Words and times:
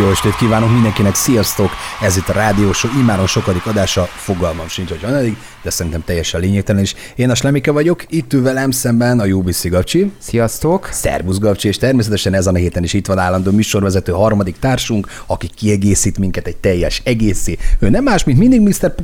Jó 0.00 0.10
estét 0.10 0.36
kívánok 0.36 0.72
mindenkinek, 0.72 1.14
sziasztok! 1.14 1.70
Ez 2.00 2.16
itt 2.16 2.28
a 2.28 2.32
Rádió 2.32 2.72
Show, 2.72 2.90
imáron 2.98 3.26
sokadik 3.26 3.66
adása, 3.66 4.02
fogalmam 4.04 4.68
sincs, 4.68 4.88
hogy 4.88 5.00
van 5.00 5.36
de 5.66 5.72
szerintem 5.72 6.02
teljesen 6.04 6.40
lényegtelen 6.40 6.82
is. 6.82 6.94
Én 7.14 7.30
a 7.30 7.34
Slemike 7.34 7.70
vagyok, 7.70 8.04
itt 8.08 8.32
ül 8.32 8.42
velem 8.42 8.70
szemben 8.70 9.20
a 9.20 9.24
Jubiszi 9.24 9.68
Gabcsi. 9.68 10.12
Sziasztok! 10.18 10.88
Szervusz 10.92 11.38
Gabcsi, 11.38 11.68
és 11.68 11.76
természetesen 11.76 12.34
ezen 12.34 12.54
a 12.54 12.56
héten 12.56 12.82
is 12.82 12.92
itt 12.92 13.06
van 13.06 13.18
állandó 13.18 13.50
műsorvezető 13.50 14.12
harmadik 14.12 14.58
társunk, 14.58 15.06
aki 15.26 15.50
kiegészít 15.56 16.18
minket 16.18 16.46
egy 16.46 16.56
teljes 16.56 17.00
egészé. 17.04 17.56
Ő 17.78 17.88
nem 17.88 18.02
más, 18.02 18.24
mint 18.24 18.38
mindig 18.38 18.60
Mr. 18.60 18.94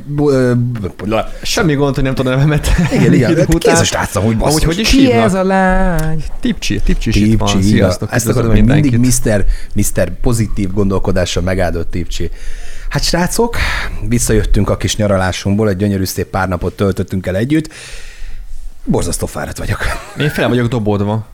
Semmi 1.41 1.73
gond, 1.73 1.95
hogy 1.95 2.03
nem 2.03 2.15
tudom 2.15 2.31
nevemet. 2.31 2.67
Igen, 2.93 3.13
igen. 3.13 3.47
Kézes 3.57 3.91
látszom, 3.91 4.23
hogy 4.23 4.37
basszus. 4.37 4.61
Ahogy, 4.61 4.75
hogy 4.75 4.79
is 4.79 4.89
Ki 4.89 5.11
ez 5.11 5.33
a 5.33 5.43
lány? 5.43 6.23
Tipcsi, 6.39 6.81
Tipcsi 6.83 7.09
is 7.09 7.15
itt 7.15 7.39
van. 7.39 7.51
Tipcsi, 7.51 7.67
Sziasztok, 7.67 8.09
Ezt 8.11 8.27
akarom, 8.27 8.51
hogy 8.51 8.63
mindig. 8.63 8.97
Mr. 8.97 9.45
Mr. 9.75 10.11
pozitív 10.21 10.71
gondolkodással 10.87 11.43
megáldott 11.43 11.91
Tipcsi. 11.91 12.29
Hát 12.89 13.03
srácok, 13.03 13.55
visszajöttünk 14.07 14.69
a 14.69 14.77
kis 14.77 14.95
nyaralásunkból, 14.95 15.69
egy 15.69 15.75
gyönyörű 15.77 16.03
szép 16.03 16.27
pár 16.27 16.47
napot 16.47 16.75
töltöttünk 16.75 17.25
el 17.27 17.35
együtt. 17.35 17.69
Borzasztó 18.85 19.25
fáradt 19.25 19.57
vagyok. 19.57 19.79
Én 20.19 20.29
fel 20.29 20.47
vagyok 20.49 20.67
dobódva. 20.67 21.27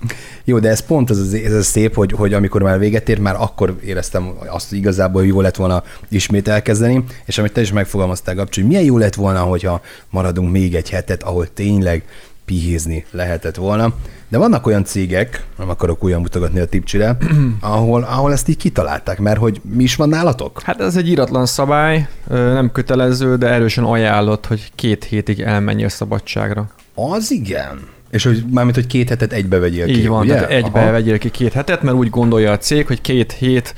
Jó, 0.44 0.60
de 0.60 0.70
ez 0.70 0.80
pont 0.86 1.10
ez, 1.10 1.18
az- 1.18 1.34
ez 1.34 1.54
a 1.54 1.64
szép, 1.64 1.96
hogy, 1.96 2.12
hogy 2.12 2.34
amikor 2.34 2.62
már 2.62 2.80
véget 2.80 3.10
ér, 3.10 3.20
már 3.20 3.36
akkor 3.36 3.80
éreztem 3.86 4.34
azt, 4.48 4.70
hogy 4.70 4.78
igazából 4.78 5.26
jó 5.26 5.42
lett 5.42 5.56
volna 5.56 5.84
ismét 6.10 6.48
elkezdeni, 6.48 7.04
és 7.26 7.38
amit 7.38 7.54
te 7.54 7.62
is 7.62 7.72
megfogalmaztál, 7.72 8.36
Gabcsi, 8.36 8.60
hogy 8.60 8.70
milyen 8.70 8.84
jó 8.84 8.98
lett 8.98 9.16
volna, 9.16 9.40
hogyha 9.40 9.82
maradunk 10.10 10.52
még 10.52 10.76
egy 10.76 10.90
hetet, 10.90 11.24
ahol 11.24 11.54
tényleg 11.54 12.04
pihézni 12.50 13.06
lehetett 13.12 13.56
volna. 13.56 13.94
De 14.30 14.38
vannak 14.38 14.68
olyan 14.68 14.84
cégek, 14.84 15.46
nem 15.58 15.70
akarok 15.70 16.04
újra 16.04 16.20
mutogatni 16.20 16.60
a 16.60 16.66
tipcsire, 16.66 17.18
ahol, 17.60 18.04
ahol 18.04 18.32
ezt 18.32 18.48
így 18.48 18.58
kitalálták, 18.58 19.20
mert 19.20 19.40
hogy 19.40 19.62
mi 19.64 19.84
is 19.84 19.96
van 19.96 20.10
nálatok? 20.10 20.62
Hát 20.64 20.82
ez 20.82 20.96
egy 20.96 21.10
íratlan 21.10 21.46
szabály, 21.46 22.08
nem 22.28 22.72
kötelező, 22.72 23.36
de 23.36 23.48
erősen 23.48 23.84
ajánlott, 23.84 24.46
hogy 24.46 24.72
két 24.76 25.04
hétig 25.04 25.40
elmenj 25.40 25.84
a 25.84 25.90
szabadságra. 25.90 26.70
Az 26.94 27.32
igen. 27.32 27.80
És 28.10 28.24
hogy 28.24 28.44
mármint, 28.52 28.76
hogy 28.76 28.88
két 28.88 29.10
hetet 29.10 29.34
egybe 29.34 29.60
vegyél 29.60 29.86
ki, 29.86 30.00
Így 30.00 30.08
van, 30.08 30.22
ugye? 30.22 30.34
tehát 30.34 30.50
egybe 30.50 30.80
Aha. 30.80 30.92
vegyél 30.92 31.18
ki 31.18 31.30
két 31.30 31.54
hetet, 31.54 31.82
mert 31.82 31.98
úgy 31.98 32.10
gondolja 32.10 32.52
a 32.52 32.58
cég, 32.58 32.88
hogy 32.88 33.02
két 33.02 33.32
hét 33.32 33.76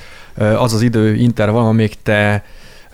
az 0.57 0.73
az 0.73 0.81
idő 0.81 1.15
intervall, 1.15 1.65
amíg 1.65 1.93
te 2.03 2.43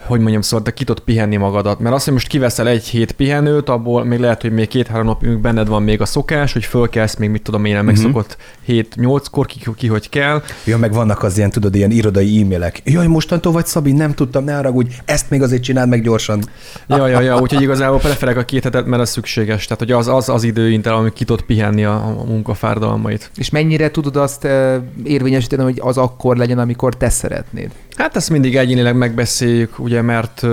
hogy 0.08 0.20
mondjam, 0.20 0.40
szóval 0.40 0.64
te 0.64 0.72
ki 0.72 0.84
tudod 0.84 1.02
pihenni 1.02 1.36
magadat. 1.36 1.78
Mert 1.80 1.94
azt, 1.94 2.04
hogy 2.04 2.12
most 2.12 2.26
kiveszel 2.26 2.68
egy 2.68 2.84
hét 2.84 3.12
pihenőt, 3.12 3.68
abból 3.68 4.04
még 4.04 4.18
lehet, 4.18 4.40
hogy 4.42 4.52
még 4.52 4.68
két-három 4.68 5.06
napig 5.06 5.38
benned 5.38 5.68
van 5.68 5.82
még 5.82 6.00
a 6.00 6.04
szokás, 6.04 6.52
hogy 6.52 6.64
fölkelsz 6.64 7.16
még, 7.16 7.30
mit 7.30 7.42
tudom 7.42 7.64
én, 7.64 7.74
nem 7.74 7.84
megszokott 7.84 8.36
7-8-kor, 8.68 9.46
ki, 9.46 9.60
ki, 9.76 9.86
hogy 9.86 10.08
kell. 10.08 10.42
Ja, 10.64 10.78
meg 10.78 10.92
vannak 10.92 11.22
az 11.22 11.36
ilyen, 11.36 11.50
tudod, 11.50 11.74
ilyen 11.74 11.90
irodai 11.90 12.40
e-mailek. 12.42 12.80
Jaj, 12.84 13.06
mostantól 13.06 13.52
vagy 13.52 13.66
Szabi, 13.66 13.92
nem 13.92 14.14
tudtam, 14.14 14.44
ne 14.44 14.54
haragudj, 14.54 14.94
ezt 15.04 15.30
még 15.30 15.42
azért 15.42 15.62
csináld 15.62 15.88
meg 15.88 16.02
gyorsan. 16.02 16.42
Ja, 16.88 17.06
ja, 17.06 17.20
ja, 17.20 17.40
úgyhogy 17.40 17.62
igazából 17.62 17.98
preferek 17.98 18.36
a 18.36 18.44
két 18.44 18.62
hetet, 18.62 18.86
mert 18.86 19.02
az 19.02 19.10
szükséges. 19.10 19.64
Tehát, 19.64 19.78
hogy 19.78 19.92
az 19.92 20.08
az, 20.08 20.28
az 20.28 20.44
idő 20.44 20.80
amíg 20.84 21.12
ki 21.12 21.24
tudod 21.24 21.42
pihenni 21.42 21.84
a, 21.84 21.94
a 21.94 22.24
munkafáradalmait. 22.24 23.30
És 23.36 23.50
mennyire 23.50 23.90
tudod 23.90 24.16
azt 24.16 24.44
ö, 24.44 24.76
érvényesíteni, 25.04 25.62
hogy 25.62 25.78
az 25.82 25.96
akkor 25.96 26.36
legyen, 26.36 26.58
amikor 26.58 26.96
te 26.96 27.08
szeretnéd? 27.08 27.70
Hát 27.98 28.16
ezt 28.16 28.30
mindig 28.30 28.56
egyénileg 28.56 28.96
megbeszéljük, 28.96 29.78
ugye, 29.78 30.02
mert 30.02 30.46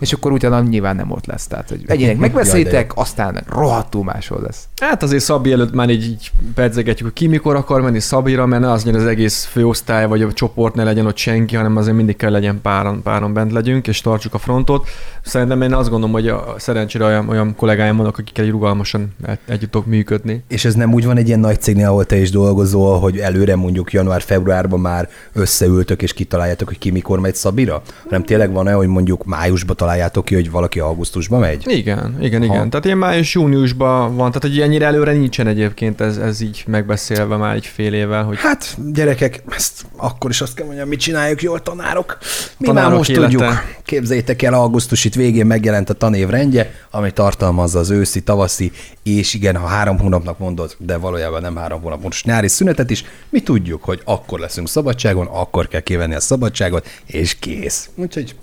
És 0.00 0.12
akkor 0.12 0.32
utána 0.32 0.60
nyilván 0.60 0.96
nem 0.96 1.10
ott 1.10 1.26
lesz. 1.26 1.46
Tehát, 1.46 1.68
hogy 1.68 1.80
egyének 1.86 2.12
Jaj, 2.18 2.20
megbeszélitek, 2.20 2.92
aztán 2.94 3.44
rohadtul 3.48 4.04
máshol 4.04 4.40
lesz. 4.42 4.68
hát 4.80 5.02
azért 5.02 5.22
Szabi 5.22 5.52
előtt 5.52 5.72
már 5.74 5.90
így, 5.90 6.04
így 6.04 6.30
pedzegetjük, 6.54 7.08
hogy 7.08 7.16
ki 7.16 7.26
mikor 7.26 7.56
akar 7.56 7.80
menni 7.80 8.00
Szabira, 8.00 8.46
mert 8.46 8.62
ne 8.62 8.70
az 8.70 8.84
legyen 8.84 9.00
az 9.00 9.06
egész 9.06 9.44
főosztály 9.44 10.06
vagy 10.06 10.22
a 10.22 10.32
csoport, 10.32 10.74
ne 10.74 10.84
legyen 10.84 11.06
ott 11.06 11.16
senki, 11.16 11.56
hanem 11.56 11.76
azért 11.76 11.96
mindig 11.96 12.16
kell 12.16 12.30
legyen 12.30 12.60
páran, 12.62 13.02
páran 13.02 13.32
bent 13.32 13.52
legyünk, 13.52 13.86
és 13.86 14.00
tartsuk 14.00 14.34
a 14.34 14.38
frontot. 14.38 14.88
Szerintem 15.22 15.62
én 15.62 15.72
azt 15.72 15.88
gondolom, 15.90 16.14
hogy 16.14 16.28
a, 16.28 16.54
szerencsére 16.58 17.04
olyan, 17.04 17.28
olyan 17.28 17.54
kollégáim 17.56 17.96
vannak, 17.96 18.18
akikkel 18.18 18.46
rugalmasan 18.46 19.14
egy- 19.26 19.38
együtt 19.46 19.70
tudok 19.70 19.86
működni. 19.86 20.44
És 20.48 20.64
ez 20.64 20.74
nem 20.74 20.92
úgy 20.92 21.04
van 21.04 21.16
egy 21.16 21.26
ilyen 21.26 21.40
nagy 21.40 21.60
cégnél, 21.60 21.86
ahol 21.88 22.04
te 22.04 22.16
is 22.16 22.30
dolgozol, 22.30 22.98
hogy 23.00 23.18
előre 23.18 23.56
mondjuk 23.56 23.92
január-februárban 23.92 24.80
már 24.80 25.08
összeültök 25.32 26.02
és 26.02 26.12
kitaláljátok, 26.12 26.68
hogy 26.68 26.78
ki 26.78 26.87
mikor 26.90 27.20
megy 27.20 27.34
Szabira? 27.34 27.82
Hanem 28.04 28.24
tényleg 28.24 28.52
van 28.52 28.66
olyan, 28.66 28.78
hogy 28.78 28.86
mondjuk 28.88 29.24
májusban 29.24 29.76
találjátok 29.76 30.24
ki, 30.24 30.34
hogy 30.34 30.50
valaki 30.50 30.80
augusztusban 30.80 31.40
megy? 31.40 31.64
Igen, 31.68 32.16
igen, 32.20 32.42
Aha. 32.42 32.54
igen. 32.54 32.70
Tehát 32.70 32.84
ilyen 32.84 32.98
május 32.98 33.34
júniusban 33.34 34.16
van, 34.16 34.26
tehát 34.32 34.42
hogy 34.42 34.60
ennyire 34.60 34.86
előre 34.86 35.12
nincsen 35.12 35.46
egyébként 35.46 36.00
ez, 36.00 36.16
ez 36.16 36.40
így 36.40 36.64
megbeszélve 36.66 37.36
már 37.36 37.54
egy 37.54 37.66
fél 37.66 37.92
évvel, 37.94 38.24
hogy 38.24 38.36
Hát, 38.38 38.76
gyerekek, 38.92 39.42
ezt 39.48 39.86
akkor 39.96 40.30
is 40.30 40.40
azt 40.40 40.54
kell 40.54 40.66
mondjam, 40.66 40.88
mit 40.88 41.00
csináljuk 41.00 41.42
jól, 41.42 41.62
tanárok. 41.62 42.18
Mi 42.58 42.66
Tanárok 42.66 42.88
már 42.88 42.98
most 42.98 43.10
élete. 43.10 43.28
tudjuk. 43.28 43.52
Képzeljétek 43.84 44.42
el, 44.42 44.54
augusztus 44.54 45.04
itt 45.04 45.14
végén 45.14 45.46
megjelent 45.46 45.90
a 45.90 45.94
tanév 45.94 46.28
rendje, 46.28 46.74
ami 46.90 47.10
tartalmazza 47.12 47.78
az 47.78 47.90
őszi, 47.90 48.22
tavaszi, 48.22 48.72
és 49.02 49.34
igen, 49.34 49.56
ha 49.56 49.66
három 49.66 49.98
hónapnak 49.98 50.38
mondod, 50.38 50.74
de 50.78 50.96
valójában 50.96 51.40
nem 51.40 51.56
három 51.56 51.80
hónap, 51.82 52.02
most 52.02 52.24
nyári 52.24 52.48
szünetet 52.48 52.90
is, 52.90 53.04
mi 53.28 53.40
tudjuk, 53.40 53.84
hogy 53.84 54.00
akkor 54.04 54.38
leszünk 54.38 54.68
szabadságon, 54.68 55.26
akkor 55.26 55.68
kell 55.68 55.80
kivenni 55.80 56.14
a 56.14 56.20
szabadságot, 56.20 56.77
és 57.06 57.34
kész. 57.38 57.90
Úgyhogy 57.94 58.34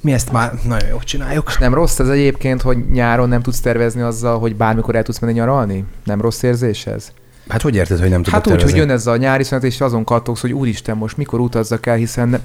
mi 0.00 0.12
ezt 0.12 0.32
már 0.32 0.52
nagyon 0.64 0.88
jól 0.88 1.00
csináljuk. 1.00 1.58
Nem 1.58 1.74
rossz 1.74 1.98
ez 1.98 2.08
egyébként, 2.08 2.62
hogy 2.62 2.90
nyáron 2.90 3.28
nem 3.28 3.42
tudsz 3.42 3.60
tervezni 3.60 4.00
azzal, 4.00 4.38
hogy 4.38 4.56
bármikor 4.56 4.96
el 4.96 5.02
tudsz 5.02 5.18
menni 5.18 5.32
nyaralni? 5.32 5.84
Nem 6.04 6.20
rossz 6.20 6.42
érzés 6.42 6.86
ez? 6.86 7.12
Hát 7.48 7.62
hogy 7.62 7.74
érted, 7.74 7.98
hogy 8.00 8.08
nem 8.10 8.22
tudod 8.22 8.44
Hát 8.44 8.52
úgy, 8.54 8.62
hogy 8.62 8.76
jön 8.76 8.90
ez 8.90 9.06
a 9.06 9.16
nyári 9.16 9.44
szünet, 9.44 9.64
és 9.64 9.80
azon 9.80 10.04
kattogsz, 10.04 10.40
hogy 10.40 10.52
úristen, 10.52 10.96
most 10.96 11.16
mikor 11.16 11.40
utazzak 11.40 11.86
el, 11.86 11.94
hiszen 11.96 12.40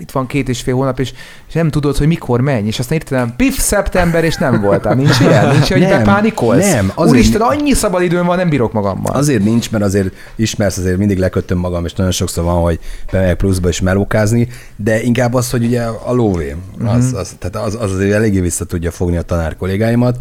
itt 0.00 0.10
van 0.10 0.26
két 0.26 0.48
és 0.48 0.60
fél 0.60 0.74
hónap, 0.74 1.00
és, 1.00 1.12
és 1.48 1.54
nem 1.54 1.70
tudod, 1.70 1.96
hogy 1.96 2.06
mikor 2.06 2.40
menj, 2.40 2.66
és 2.66 2.78
aztán 2.78 2.98
hirtelen 2.98 3.34
pif, 3.36 3.58
szeptember, 3.58 4.24
és 4.24 4.36
nem 4.36 4.60
voltál. 4.60 4.94
Nincs 4.94 5.20
ilyen? 5.20 5.48
Nincs, 5.48 5.72
hogy 5.72 5.80
Nem, 5.80 5.90
bepánikolsz? 5.90 6.72
nem, 6.72 6.92
azért- 6.94 7.10
Úristen, 7.16 7.40
annyi 7.40 7.72
szabad 7.72 8.02
időm 8.02 8.26
van, 8.26 8.36
nem 8.36 8.48
bírok 8.48 8.72
magammal. 8.72 9.12
Azért 9.14 9.44
nincs, 9.44 9.70
mert 9.70 9.84
azért 9.84 10.14
ismersz, 10.36 10.76
azért 10.76 10.98
mindig 10.98 11.18
lekötöm 11.18 11.58
magam, 11.58 11.84
és 11.84 11.92
nagyon 11.92 12.12
sokszor 12.12 12.44
van, 12.44 12.62
hogy 12.62 12.78
bemegyek 13.12 13.36
pluszba 13.36 13.68
is 13.68 13.80
melókázni, 13.80 14.48
de 14.76 15.02
inkább 15.02 15.34
az, 15.34 15.50
hogy 15.50 15.64
ugye 15.64 15.82
a 15.82 16.12
lóvé, 16.12 16.56
Mhm. 16.78 16.88
az, 16.88 17.12
az, 17.12 17.34
tehát 17.38 17.66
az, 17.66 17.76
az 17.80 17.92
azért 17.92 18.12
eléggé 18.12 18.40
vissza 18.40 18.64
tudja 18.64 18.90
fogni 18.90 19.16
a 19.16 19.22
tanár 19.22 19.56
kollégáimat. 19.56 20.16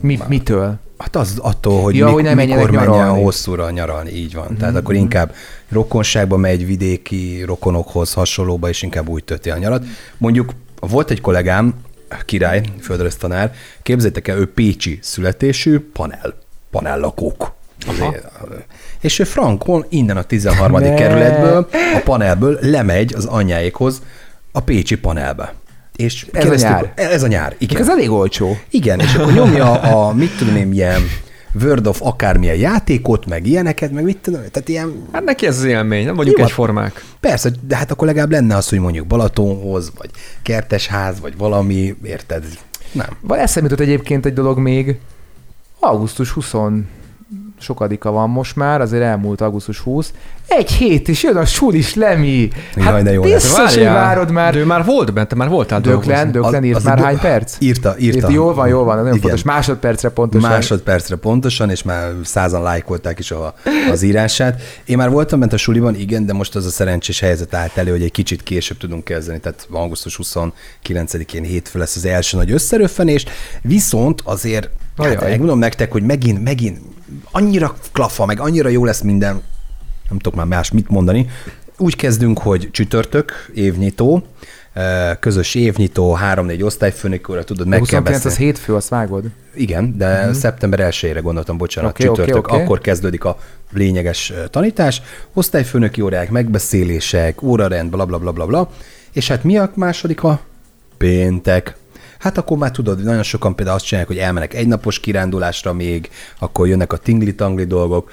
Mi, 0.00 0.18
mitől? 0.28 0.78
Hát 0.98 1.16
az 1.16 1.38
attól, 1.38 1.82
hogy, 1.82 1.96
Ja, 1.96 2.04
mik, 2.04 2.14
hogy 2.14 2.22
ne 2.22 2.34
menjenek 2.34 2.64
mikor 2.64 2.76
menjen 2.76 2.96
nyaralni. 2.96 3.16
Mhm. 3.16 3.24
hosszúra 3.24 3.70
nyaralni, 3.70 4.10
így 4.10 4.34
van. 4.34 4.56
Tehát 4.56 4.76
akkor 4.76 4.94
inkább 4.94 5.34
rokonságba 5.68 6.36
megy, 6.36 6.66
vidéki 6.66 7.42
rokonokhoz 7.46 8.12
hasonlóba, 8.12 8.68
és 8.68 8.82
inkább 8.82 9.08
úgy 9.08 9.24
tölti 9.24 9.50
a 9.50 9.58
nyarat. 9.58 9.84
Mondjuk 10.18 10.52
volt 10.80 11.10
egy 11.10 11.20
kollégám, 11.20 11.74
király, 12.24 12.62
földrajztanár, 12.80 13.54
képzeljétek 13.82 14.28
el, 14.28 14.38
ő 14.38 14.52
pécsi 14.52 14.98
születésű, 15.02 15.78
panel, 15.92 16.34
panellakók. 16.70 17.56
Azért, 17.86 18.26
és 19.00 19.18
ő 19.18 19.24
frankon 19.24 19.84
innen 19.88 20.16
a 20.16 20.22
13. 20.22 20.80
Ne. 20.80 20.94
kerületből, 20.94 21.68
a 21.94 22.00
panelből 22.04 22.58
lemegy 22.60 23.14
az 23.14 23.24
anyjáékhoz 23.24 24.02
a 24.52 24.60
pécsi 24.60 24.96
panelbe. 24.98 25.54
És 25.98 26.26
Ez 26.32 26.50
a 26.50 26.54
nyár? 26.68 26.92
Ez 26.94 27.22
a 27.22 27.26
nyár, 27.26 27.54
igen. 27.58 27.80
Ez 27.80 27.88
elég 27.88 28.10
olcsó. 28.10 28.58
Igen, 28.70 29.00
és 29.00 29.14
akkor 29.14 29.32
nyomja 29.32 29.72
a, 29.72 30.12
mit 30.12 30.36
tudom 30.36 30.56
én, 30.56 30.72
ilyen 30.72 31.00
World 31.62 31.86
of 31.86 32.00
akármilyen 32.02 32.56
játékot, 32.56 33.26
meg 33.26 33.46
ilyeneket, 33.46 33.92
meg 33.92 34.04
mit 34.04 34.18
tudom, 34.18 34.40
tehát 34.50 34.68
ilyen, 34.68 35.06
Hát 35.12 35.24
neki 35.24 35.46
ez 35.46 35.56
az 35.58 35.64
élmény, 35.64 36.04
nem 36.04 36.16
vagyunk 36.16 36.38
Jó, 36.38 36.44
egyformák. 36.44 37.04
persze, 37.20 37.50
de 37.66 37.76
hát 37.76 37.90
akkor 37.90 38.06
legalább 38.06 38.30
lenne 38.30 38.56
az, 38.56 38.68
hogy 38.68 38.78
mondjuk 38.78 39.06
Balatonhoz, 39.06 39.92
vagy 39.98 40.10
kertesház, 40.42 41.20
vagy 41.20 41.36
valami, 41.36 41.96
érted? 42.04 42.44
Nem. 42.92 43.16
Van 43.20 43.38
eszembe 43.38 43.68
jutott 43.70 43.86
egyébként 43.86 44.26
egy 44.26 44.32
dolog 44.32 44.58
még. 44.58 44.96
Augusztus 45.80 46.30
20 46.30 46.54
sokadika 47.60 48.10
van 48.10 48.30
most 48.30 48.56
már, 48.56 48.80
azért 48.80 49.02
elmúlt 49.02 49.40
augusztus 49.40 49.78
20. 49.78 50.12
Egy 50.46 50.72
hét, 50.72 51.08
és 51.08 51.22
jön 51.22 51.36
a 51.36 51.44
sulis 51.44 51.94
Lemi. 51.94 52.48
Hát 52.76 52.84
Jaj, 52.84 53.02
de 53.02 53.12
jó 53.12 53.22
lesz. 53.24 53.42
biztos, 53.42 53.74
hogy 53.74 53.84
várod 53.84 54.30
már. 54.30 54.52
De 54.52 54.58
ő 54.58 54.64
már 54.64 54.84
volt 54.84 55.12
bent, 55.12 55.28
te 55.28 55.34
már 55.34 55.48
voltál 55.48 55.80
Döklen. 55.80 56.32
Döklen 56.32 56.64
írt 56.64 56.76
Az- 56.76 56.84
már 56.84 56.98
hány 56.98 57.18
perc? 57.18 57.56
Írta, 57.58 57.94
írta. 57.98 58.30
Jól 58.30 58.54
van, 58.54 58.68
jól 58.68 58.84
van, 58.84 58.96
nagyon 58.96 59.08
Igen. 59.10 59.20
fontos. 59.20 59.42
Másodpercre 59.42 60.08
pontosan. 60.08 60.50
Másodpercre 60.50 61.16
pontosan, 61.16 61.70
és 61.70 61.82
már 61.82 62.12
százan 62.24 62.62
lájkolták 62.62 63.18
is 63.18 63.30
a, 63.30 63.54
az 63.90 64.02
írását. 64.02 64.62
Én 64.84 64.96
már 64.96 65.10
voltam 65.10 65.38
bent 65.40 65.52
a 65.52 65.56
suliban, 65.56 65.94
igen, 65.94 66.26
de 66.26 66.32
most 66.32 66.54
az 66.56 66.66
a 66.66 66.70
szerencsés 66.70 67.20
helyzet 67.20 67.54
állt 67.54 67.76
elő, 67.76 67.90
hogy 67.90 68.02
egy 68.02 68.12
kicsit 68.12 68.42
később 68.42 68.76
tudunk 68.76 69.04
kezdeni, 69.04 69.38
tehát 69.40 69.66
augusztus 69.70 70.18
29-én 70.22 71.42
hétfő 71.42 71.78
lesz 71.78 71.96
az 71.96 72.04
első 72.04 72.36
nagy 72.36 72.50
összeröffenés, 72.50 73.24
viszont 73.62 74.20
azért, 74.24 74.68
hát 74.96 75.06
Ajaj. 75.06 75.28
megmondom 75.30 75.58
nektek, 75.58 75.92
hogy 75.92 76.02
megint, 76.02 76.44
megint 76.44 76.78
annyira 77.30 77.74
klafa, 77.92 78.26
meg 78.26 78.40
annyira 78.40 78.68
jó 78.68 78.84
lesz 78.84 79.00
minden, 79.00 79.42
nem 80.08 80.18
tudok 80.18 80.38
már 80.38 80.46
más 80.46 80.70
mit 80.70 80.88
mondani. 80.88 81.28
Úgy 81.78 81.96
kezdünk, 81.96 82.38
hogy 82.38 82.68
csütörtök, 82.70 83.50
évnyitó, 83.54 84.22
közös 85.20 85.54
évnyitó, 85.54 86.12
három-négy 86.12 86.62
osztályfőnök 86.62 87.28
óra, 87.28 87.44
tudod, 87.44 87.66
meg 87.66 87.80
A 87.82 87.84
kell 87.84 87.98
29 88.00 88.24
az 88.24 88.30
beszélni. 88.30 88.52
hétfő, 88.52 88.74
azt 88.74 88.88
vágod? 88.88 89.24
Igen, 89.54 89.96
de 89.96 90.18
uh-huh. 90.18 90.34
szeptember 90.34 90.88
1-ére 90.92 91.18
gondoltam, 91.22 91.56
bocsánat, 91.56 91.90
okay, 91.90 92.06
csütörtök, 92.06 92.46
oké. 92.48 92.62
akkor 92.62 92.78
kezdődik 92.78 93.24
a 93.24 93.38
lényeges 93.72 94.30
ö, 94.30 94.48
tanítás, 94.48 95.02
osztályfőnöki 95.32 96.00
órák, 96.00 96.30
megbeszélések, 96.30 97.42
órarend, 97.42 97.90
bla 97.90 98.04
bla 98.04 98.18
bla 98.18 98.32
bla 98.32 98.46
bla, 98.46 98.70
és 99.12 99.28
hát 99.28 99.44
mi 99.44 99.58
a 99.58 99.70
második 99.74 100.22
a 100.22 100.40
péntek. 100.96 101.76
Hát 102.18 102.38
akkor 102.38 102.58
már 102.58 102.70
tudod, 102.70 103.02
nagyon 103.04 103.22
sokan 103.22 103.54
például 103.54 103.76
azt 103.76 103.86
csinálják, 103.86 104.12
hogy 104.12 104.22
elmenek 104.22 104.54
egynapos 104.54 105.00
kirándulásra 105.00 105.72
még, 105.72 106.08
akkor 106.38 106.68
jönnek 106.68 106.92
a 106.92 106.96
tingli-tangli 106.96 107.64
dolgok. 107.64 108.10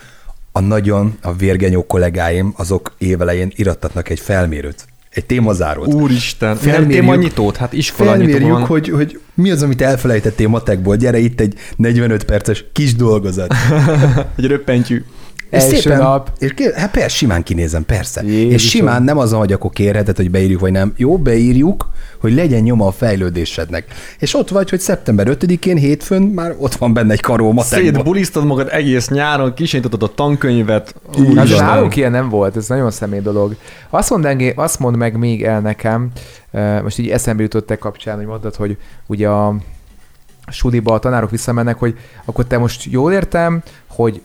A 0.51 0.59
nagyon, 0.59 1.17
a 1.21 1.33
vérgenyó 1.33 1.85
kollégáim, 1.85 2.53
azok 2.57 2.93
évelején 2.97 3.51
irattatnak 3.55 4.09
egy 4.09 4.19
felmérőt, 4.19 4.85
egy 5.09 5.25
témazárót. 5.25 5.93
Úristen, 5.93 6.55
Felmérjük- 6.55 7.17
nyitót, 7.17 7.57
hát 7.57 7.73
iskola 7.73 8.09
Felmérjük, 8.09 8.49
van. 8.49 8.65
hogy, 8.65 8.89
hogy 8.89 9.19
mi 9.33 9.51
az, 9.51 9.63
amit 9.63 9.81
elfelejtettél 9.81 10.47
matekból. 10.47 10.95
Gyere, 10.95 11.17
itt 11.17 11.39
egy 11.39 11.53
45 11.75 12.23
perces 12.23 12.65
kis 12.71 12.95
dolgozat. 12.95 13.53
Egy 14.37 14.45
röppentyű. 14.45 15.03
És 15.49 15.63
Első 15.63 15.95
nap. 15.95 16.31
És 16.39 16.53
ké- 16.53 16.73
hát 16.73 16.91
persze, 16.91 17.09
simán 17.09 17.43
kinézem, 17.43 17.85
persze. 17.85 18.23
Jézusom. 18.23 18.51
És 18.51 18.69
simán 18.69 19.03
nem 19.03 19.17
az, 19.17 19.31
hogy 19.31 19.53
akkor 19.53 19.71
kérheted, 19.71 20.15
hogy 20.15 20.31
beírjuk, 20.31 20.59
vagy 20.59 20.71
nem. 20.71 20.93
Jó, 20.97 21.17
beírjuk, 21.17 21.89
hogy 22.19 22.33
legyen 22.33 22.61
nyoma 22.61 22.87
a 22.87 22.91
fejlődésednek. 22.91 23.85
És 24.19 24.33
ott 24.33 24.49
vagy, 24.49 24.69
hogy 24.69 24.79
szeptember 24.79 25.27
5-én, 25.29 25.77
hétfőn 25.77 26.21
már 26.21 26.55
ott 26.59 26.75
van 26.75 26.93
benne 26.93 27.13
egy 27.13 27.19
karó 27.19 27.51
matekból. 27.51 27.93
Szétbulisztad 27.93 28.45
magad 28.45 28.67
egész 28.71 29.09
nyáron, 29.09 29.53
kisanyítottad 29.53 30.03
a 30.03 30.13
tankönyvet. 30.13 30.95
Úristen. 31.17 31.65
nálunk 31.65 31.95
ilyen 31.95 32.11
nem 32.11 32.29
volt, 32.29 32.55
ez 32.55 32.67
nagyon 32.67 32.91
személy 32.91 33.19
dolog. 33.19 33.55
Azt 33.89 34.09
mond, 34.09 34.25
engé, 34.25 34.53
azt 34.55 34.79
mond 34.79 34.95
meg 34.95 35.17
még 35.17 35.43
el 35.43 35.59
nekem, 35.59 36.09
eh, 36.51 36.81
most 36.81 36.97
így 36.97 37.09
eszembe 37.09 37.41
jutott 37.41 37.65
te 37.65 37.75
kapcsán, 37.75 38.15
hogy 38.17 38.25
mondtad, 38.25 38.55
hogy 38.55 38.77
ugye 39.07 39.27
a 39.29 39.55
suliba 40.51 40.93
a 40.93 40.99
tanárok 40.99 41.29
visszamennek, 41.29 41.77
hogy 41.79 41.97
akkor 42.25 42.45
te 42.45 42.57
most 42.57 42.83
jól 42.83 43.11
értem, 43.13 43.61
hogy 43.89 44.21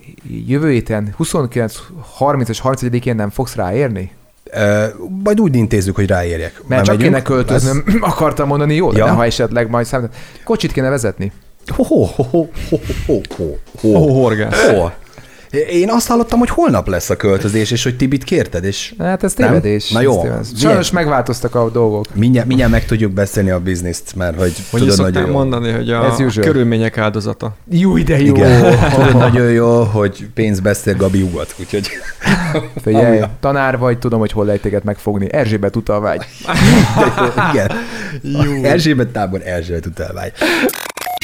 jövő 0.47 0.71
héten 0.71 1.13
29, 1.17 1.77
30 2.15 2.49
és 2.49 2.61
31-én 2.65 3.15
nem 3.15 3.31
fogsz 3.31 3.55
ráérni? 3.55 4.11
Ö, 4.53 4.85
majd 5.25 5.41
úgy 5.41 5.57
intézzük, 5.57 5.95
hogy 5.95 6.07
ráérjek. 6.07 6.53
Mert 6.55 6.69
Már 6.69 6.83
csak 6.83 6.97
megyünk? 6.97 7.15
kéne 7.15 7.23
költöznöm, 7.23 7.85
akartam 8.01 8.47
mondani, 8.47 8.75
jó 8.75 8.93
Ja. 8.93 9.07
ha 9.13 9.25
esetleg 9.25 9.71
majd 9.71 9.87
szám... 9.87 10.09
Kocsit 10.45 10.73
kéne 10.73 10.89
vezetni. 10.89 11.33
Ho, 11.67 11.83
ho, 11.85 12.05
ho, 12.05 12.23
ho, 12.31 12.47
ho, 12.71 12.77
ho, 13.07 13.21
ho, 13.81 13.99
ho. 13.99 14.81
Ho. 14.81 14.91
Én 15.71 15.91
azt 15.91 16.07
hallottam, 16.09 16.39
hogy 16.39 16.49
holnap 16.49 16.89
lesz 16.89 17.11
a 17.11 17.17
költözés, 17.17 17.71
és 17.71 17.83
hogy 17.83 17.97
Tibit 17.97 18.25
kérted, 18.25 18.65
és 18.65 18.95
Hát 18.99 19.25
ez 19.25 19.35
Nem? 19.35 19.49
tévedés. 19.49 19.91
Na 19.91 20.01
jó. 20.01 20.25
Ez. 20.27 20.51
Sajnos 20.61 20.91
megváltoztak 20.91 21.55
a 21.55 21.71
dolgok. 21.71 22.05
mindjárt, 22.15 22.47
mindjárt 22.49 22.71
meg 22.73 22.85
tudjuk 22.85 23.13
beszélni 23.13 23.51
a 23.51 23.59
bizniszt, 23.61 24.15
mert 24.17 24.39
hogy 24.39 24.53
Hogy 24.71 24.81
tudod 24.81 24.99
nagyon 24.99 25.27
jó. 25.27 25.33
mondani, 25.33 25.71
hogy 25.73 25.91
a 25.91 26.11
As 26.13 26.19
usual. 26.19 26.47
körülmények 26.47 26.99
áldozata. 26.99 27.57
Jó, 27.71 27.99
de 27.99 28.21
jó. 28.21 28.35
Igen, 28.35 28.75
tudod 28.95 29.17
nagyon 29.17 29.51
jó, 29.51 29.83
hogy 29.83 30.27
pénz 30.35 30.61
beszél, 30.61 30.97
Gabi 30.97 31.23
ugat, 31.23 31.55
úgyhogy 31.59 31.89
Figyelj, 32.83 33.21
tanár 33.41 33.79
vagy, 33.79 33.99
tudom, 33.99 34.19
hogy 34.21 34.33
hol 34.33 34.45
lehet 34.45 34.61
téged 34.61 34.85
megfogni. 34.85 35.33
Erzsébet 35.33 35.77
utalvágy. 35.77 36.23
igen. 37.53 37.71
Jó. 38.23 38.63
Erzsébet 38.63 39.09
tábor, 39.09 39.41
Erzsébet 39.45 39.87
utalvány. 39.87 40.31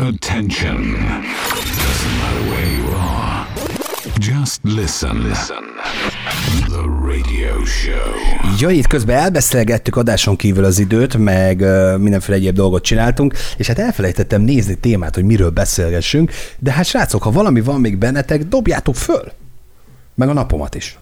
Attention. 0.02 0.76
Doesn't 0.76 2.16
matter 2.20 2.48
where. 2.50 2.75
Just 4.46 4.60
listen. 4.62 5.16
Listen. 5.28 5.64
The 6.68 6.82
radio 7.06 7.64
show. 7.64 8.12
Ja, 8.58 8.70
itt 8.70 8.86
közben 8.86 9.16
elbeszélgettük 9.16 9.96
adáson 9.96 10.36
kívül 10.36 10.64
az 10.64 10.78
időt, 10.78 11.16
meg 11.16 11.58
mindenféle 11.98 12.36
egyéb 12.36 12.54
dolgot 12.54 12.82
csináltunk, 12.82 13.34
és 13.56 13.66
hát 13.66 13.78
elfelejtettem 13.78 14.40
nézni 14.42 14.74
témát, 14.74 15.14
hogy 15.14 15.24
miről 15.24 15.50
beszélgessünk, 15.50 16.30
de 16.58 16.72
hát 16.72 16.84
srácok, 16.84 17.22
ha 17.22 17.30
valami 17.30 17.60
van 17.60 17.80
még 17.80 17.96
bennetek, 17.96 18.42
dobjátok 18.44 18.94
föl! 18.94 19.32
Meg 20.14 20.28
a 20.28 20.32
napomat 20.32 20.74
is. 20.74 20.98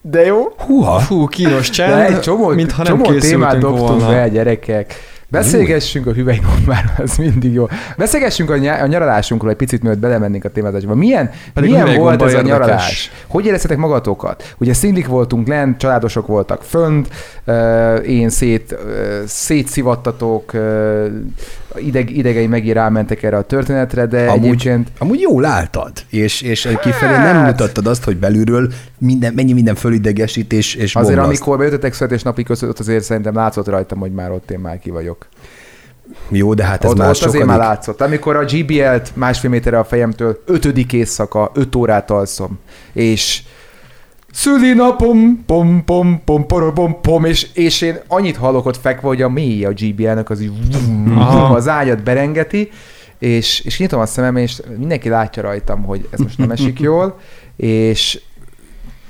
De 0.00 0.24
jó. 0.24 0.42
Húha! 0.58 0.98
Fú, 0.98 1.26
kínos 1.26 1.70
csend, 1.70 1.92
De 1.92 2.06
egy 2.06 2.20
csomó, 2.20 2.48
mintha 2.48 2.82
nem 2.82 3.02
csomó 3.02 3.18
témát 3.18 3.58
dobtunk 3.58 3.88
volna. 3.88 4.08
be, 4.08 4.28
gyerekek. 4.28 4.94
Beszélgessünk 5.30 6.06
a 6.06 6.12
hüvelygombáról, 6.12 6.92
az 6.96 7.16
mindig 7.16 7.52
jó. 7.52 7.66
Beszélgessünk 7.96 8.50
a, 8.50 8.56
nyá- 8.56 8.82
a 8.82 8.86
nyaralásunkról 8.86 9.50
egy 9.50 9.56
picit, 9.56 9.82
mielőtt 9.82 10.00
belemennénk 10.00 10.44
a 10.44 10.48
témázásba. 10.50 10.94
Milyen, 10.94 11.30
Pedig 11.54 11.70
milyen 11.70 11.96
volt 11.96 12.22
ez 12.22 12.26
a 12.32 12.36
érdekes. 12.36 12.58
nyaralás? 12.58 13.10
Hogy 13.26 13.46
éreztetek 13.46 13.76
magatokat? 13.76 14.54
Ugye 14.58 14.72
szinglik 14.74 15.06
voltunk 15.06 15.48
lent, 15.48 15.78
családosok 15.78 16.26
voltak 16.26 16.62
fönt, 16.62 17.08
én 18.06 18.28
szét, 18.28 18.76
szétszivattatok, 19.26 20.52
ideg, 21.76 22.16
idegei 22.16 22.46
megint 22.46 22.74
rámentek 22.74 23.22
erre 23.22 23.36
a 23.36 23.42
történetre, 23.42 24.06
de 24.06 24.26
Amúgy, 24.26 24.44
egyébként 24.44 24.88
amúgy 24.98 25.20
jól 25.20 25.44
álltad, 25.44 25.92
és, 26.10 26.40
és 26.42 26.68
kifelé 26.82 27.16
nem 27.16 27.36
Hát. 27.36 27.46
mutattad 27.46 27.86
azt, 27.86 28.04
hogy 28.04 28.16
belülről 28.16 28.72
minden, 28.98 29.32
mennyi 29.34 29.52
minden 29.52 29.74
fölidegesít, 29.74 30.52
és, 30.52 30.74
és 30.74 30.94
azért 30.96 31.18
amikor 31.18 31.58
bejöttetek 31.58 31.94
születésnapi 31.94 32.42
között, 32.42 32.78
azért 32.78 33.04
szerintem 33.04 33.34
látszott 33.34 33.68
rajtam, 33.68 33.98
hogy 33.98 34.12
már 34.12 34.30
ott 34.30 34.50
én 34.50 34.58
már 34.58 34.78
ki 34.78 34.90
vagyok. 34.90 35.26
Jó, 36.28 36.54
de 36.54 36.64
hát 36.64 36.84
ez 36.84 36.90
ott, 36.90 36.96
már 36.96 37.08
ott 37.08 37.22
azért 37.22 37.44
már 37.44 37.58
látszott. 37.58 38.00
Amikor 38.00 38.36
a 38.36 38.44
GBL-t 38.44 39.10
másfél 39.14 39.50
méterre 39.50 39.78
a 39.78 39.84
fejemtől 39.84 40.42
ötödik 40.46 40.92
éjszaka, 40.92 41.50
öt 41.54 41.74
órát 41.74 42.10
alszom, 42.10 42.58
és 42.92 43.42
szülinapom, 44.32 45.44
pom, 45.46 45.84
pom, 45.84 46.20
pom, 46.24 46.46
pom, 46.46 46.74
pom, 46.74 47.00
pom, 47.00 47.24
és, 47.24 47.46
és 47.54 47.80
én 47.80 47.98
annyit 48.06 48.36
hallok 48.36 48.66
ott 48.66 48.76
fekve, 48.76 49.08
hogy 49.08 49.22
a 49.22 49.28
mély 49.28 49.64
a 49.64 49.72
GBL-nek 49.72 50.30
az 50.30 50.40
így 50.40 50.52
vum, 50.86 51.18
az 51.54 51.68
ágyat 51.68 52.02
berengeti, 52.02 52.70
és, 53.18 53.60
és 53.60 53.78
nyitom 53.78 54.00
a 54.00 54.06
szemem, 54.06 54.36
és 54.36 54.60
mindenki 54.78 55.08
látja 55.08 55.42
rajtam, 55.42 55.82
hogy 55.82 56.08
ez 56.10 56.18
most 56.18 56.38
nem 56.38 56.50
esik 56.50 56.80
jól, 56.80 57.18
és 57.56 58.20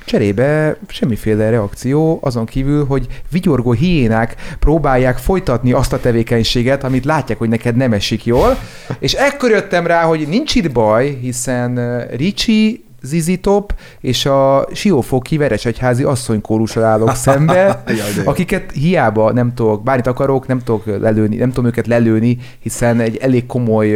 Cserébe 0.05 0.77
semmiféle 0.87 1.51
reakció, 1.51 2.19
azon 2.23 2.47
kívül, 2.47 2.85
hogy 2.87 3.07
vigyorgó 3.31 3.73
hiénák 3.73 4.35
próbálják 4.59 5.19
folytatni 5.19 5.73
azt 5.73 5.93
a 5.93 6.01
tevékenységet, 6.01 6.85
amit 6.85 7.05
látják, 7.05 7.39
hogy 7.39 7.49
neked 7.49 7.77
nem 7.77 7.93
esik 7.93 8.25
jól, 8.25 8.59
és 8.99 9.13
ekkor 9.13 9.51
jöttem 9.51 9.87
rá, 9.87 10.03
hogy 10.03 10.29
nincs 10.29 10.55
itt 10.55 10.73
baj, 10.73 11.19
hiszen 11.21 11.79
uh, 11.79 12.17
Ricsi, 12.17 12.85
Zizi 13.09 13.37
Top 13.41 13.75
és 14.01 14.27
a 14.27 14.69
Siófoki 14.73 15.37
Veresegyházi 15.37 16.03
asszonykórussal 16.03 16.85
állok 16.85 17.15
szembe, 17.27 17.83
akiket 18.25 18.73
hiába 18.73 19.33
nem 19.33 19.55
tudok, 19.55 19.83
bármit 19.83 20.07
akarok, 20.07 20.47
nem 20.47 20.59
tudok 20.59 20.87
lelőni, 20.87 21.37
nem 21.37 21.49
tudom 21.49 21.65
őket 21.65 21.87
lelőni, 21.87 22.39
hiszen 22.59 23.01
egy 23.01 23.17
elég 23.17 23.47
komoly 23.47 23.91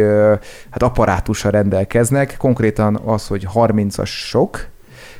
hát 0.69 0.83
apparátussal 0.83 1.51
rendelkeznek, 1.51 2.35
konkrétan 2.37 3.01
az, 3.05 3.27
hogy 3.27 3.47
30-as 3.53 4.05
sok, 4.05 4.67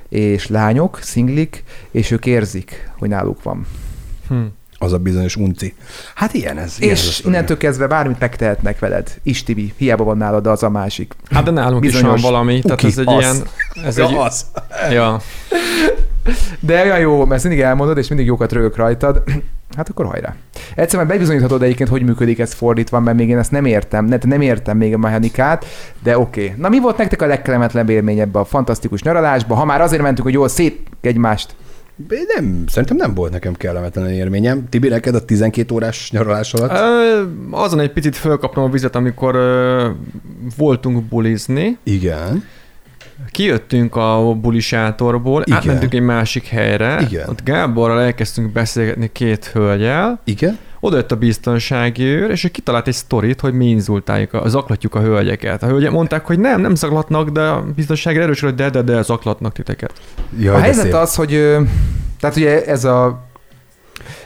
és 0.09 0.47
lányok, 0.47 0.99
szinglik, 1.01 1.63
és 1.91 2.11
ők 2.11 2.25
érzik, 2.25 2.91
hogy 2.97 3.09
náluk 3.09 3.43
van. 3.43 3.65
Hm. 4.27 4.35
Az 4.83 4.93
a 4.93 4.97
bizonyos 4.97 5.35
unci. 5.35 5.73
Hát 6.15 6.33
ilyen 6.33 6.57
ez. 6.57 6.75
ilyen 6.79 6.93
ez 6.93 6.99
és 6.99 7.13
sztori. 7.13 7.33
innentől 7.33 7.57
kezdve 7.57 7.87
bármit 7.87 8.19
megtehetnek 8.19 8.79
veled. 8.79 9.17
Is, 9.23 9.43
Tibi, 9.43 9.73
hiába 9.77 10.03
van 10.03 10.17
nálad 10.17 10.47
az 10.47 10.63
a 10.63 10.69
másik. 10.69 11.13
Hát 11.29 11.43
de 11.43 11.51
nálunk 11.51 11.85
is 11.85 11.91
Bizonyos 11.91 12.21
van 12.21 12.31
valami, 12.31 12.61
tehát 12.61 12.83
uki, 12.83 12.87
ez 12.87 12.97
egy 12.97 13.07
az. 13.07 13.19
ilyen... 13.19 13.35
Ez 13.85 13.97
ja, 13.97 14.07
egy, 14.07 14.15
az. 14.15 14.45
ja. 14.91 15.21
De 16.59 16.83
olyan 16.83 16.99
jó, 16.99 17.25
mert 17.25 17.43
mindig 17.43 17.61
elmondod, 17.61 17.97
és 17.97 18.07
mindig 18.07 18.25
jókat 18.25 18.51
rögök 18.51 18.75
rajtad. 18.75 19.23
Hát 19.77 19.89
akkor 19.89 20.05
hajrá. 20.05 20.35
Egyszerűen 20.75 21.07
bebizonyíthatod 21.07 21.61
egyébként, 21.61 21.89
hogy 21.89 22.03
működik 22.03 22.39
ez 22.39 22.53
fordítva, 22.53 22.99
mert 22.99 23.17
még 23.17 23.29
én 23.29 23.37
ezt 23.37 23.51
nem 23.51 23.65
értem, 23.65 24.05
nem, 24.05 24.19
nem 24.25 24.41
értem 24.41 24.77
még 24.77 24.93
a 24.93 24.97
mechanikát, 24.97 25.65
de 26.03 26.17
oké. 26.17 26.43
Okay. 26.43 26.55
Na 26.57 26.69
mi 26.69 26.79
volt 26.79 26.97
nektek 26.97 27.21
a 27.21 27.25
legkellemetlenebb 27.25 27.89
élmény 27.89 28.19
ebbe 28.19 28.39
a 28.39 28.45
fantasztikus 28.45 29.01
nyaralásba? 29.01 29.55
Ha 29.55 29.65
már 29.65 29.81
azért 29.81 30.01
mentünk, 30.01 30.23
hogy 30.23 30.33
jól 30.33 30.47
szét 30.47 30.89
egymást. 31.01 31.55
Nem, 32.35 32.63
szerintem 32.67 32.97
nem 32.97 33.13
volt 33.13 33.31
nekem 33.31 33.53
kellemetlen 33.53 34.09
élményem. 34.09 34.69
Tibi, 34.69 34.87
neked 34.87 35.15
a 35.15 35.25
12 35.25 35.73
órás 35.73 36.11
nyaralás 36.11 36.53
alatt? 36.53 36.71
Azon 37.51 37.79
egy 37.79 37.91
picit 37.91 38.15
fölkaptam 38.15 38.63
a 38.63 38.69
vizet, 38.69 38.95
amikor 38.95 39.37
voltunk 40.57 41.03
bulizni. 41.03 41.77
Igen. 41.83 42.43
Kijöttünk 43.31 43.95
a 43.95 44.33
bulisátorból, 44.41 45.41
Igen. 45.41 45.57
átmentünk 45.57 45.93
egy 45.93 46.01
másik 46.01 46.47
helyre. 46.47 47.01
Igen. 47.09 47.29
Ott 47.29 47.43
Gáborral 47.43 48.01
elkezdtünk 48.01 48.51
beszélgetni 48.51 49.09
két 49.11 49.45
hölgyel. 49.45 50.19
Igen? 50.23 50.57
Oda 50.85 50.95
jött 50.95 51.11
a 51.11 51.15
biztonsági 51.15 52.03
őr, 52.03 52.29
és 52.29 52.43
ő 52.43 52.47
kitalált 52.47 52.87
egy 52.87 52.93
sztorit, 52.93 53.39
hogy 53.39 53.53
mi 53.53 53.69
inzultáljuk, 53.69 54.33
a, 54.33 54.47
zaklatjuk 54.47 54.95
a 54.95 54.99
hölgyeket. 54.99 55.63
A 55.63 55.67
hölgyek 55.67 55.91
mondták, 55.91 56.25
hogy 56.25 56.39
nem, 56.39 56.61
nem 56.61 56.75
zaklatnak, 56.75 57.29
de 57.29 57.41
a 57.41 57.65
biztonsági 57.75 58.17
erősről, 58.17 58.49
hogy 58.49 58.59
de, 58.59 58.69
de, 58.69 58.81
de 58.81 59.01
zaklatnak 59.01 59.53
titeket. 59.53 59.93
Jaj, 60.39 60.55
a 60.55 60.59
helyzet 60.59 60.83
szép. 60.83 60.93
az, 60.93 61.15
hogy 61.15 61.29
tehát 62.19 62.35
ugye 62.35 62.65
ez 62.65 62.85
a 62.85 63.23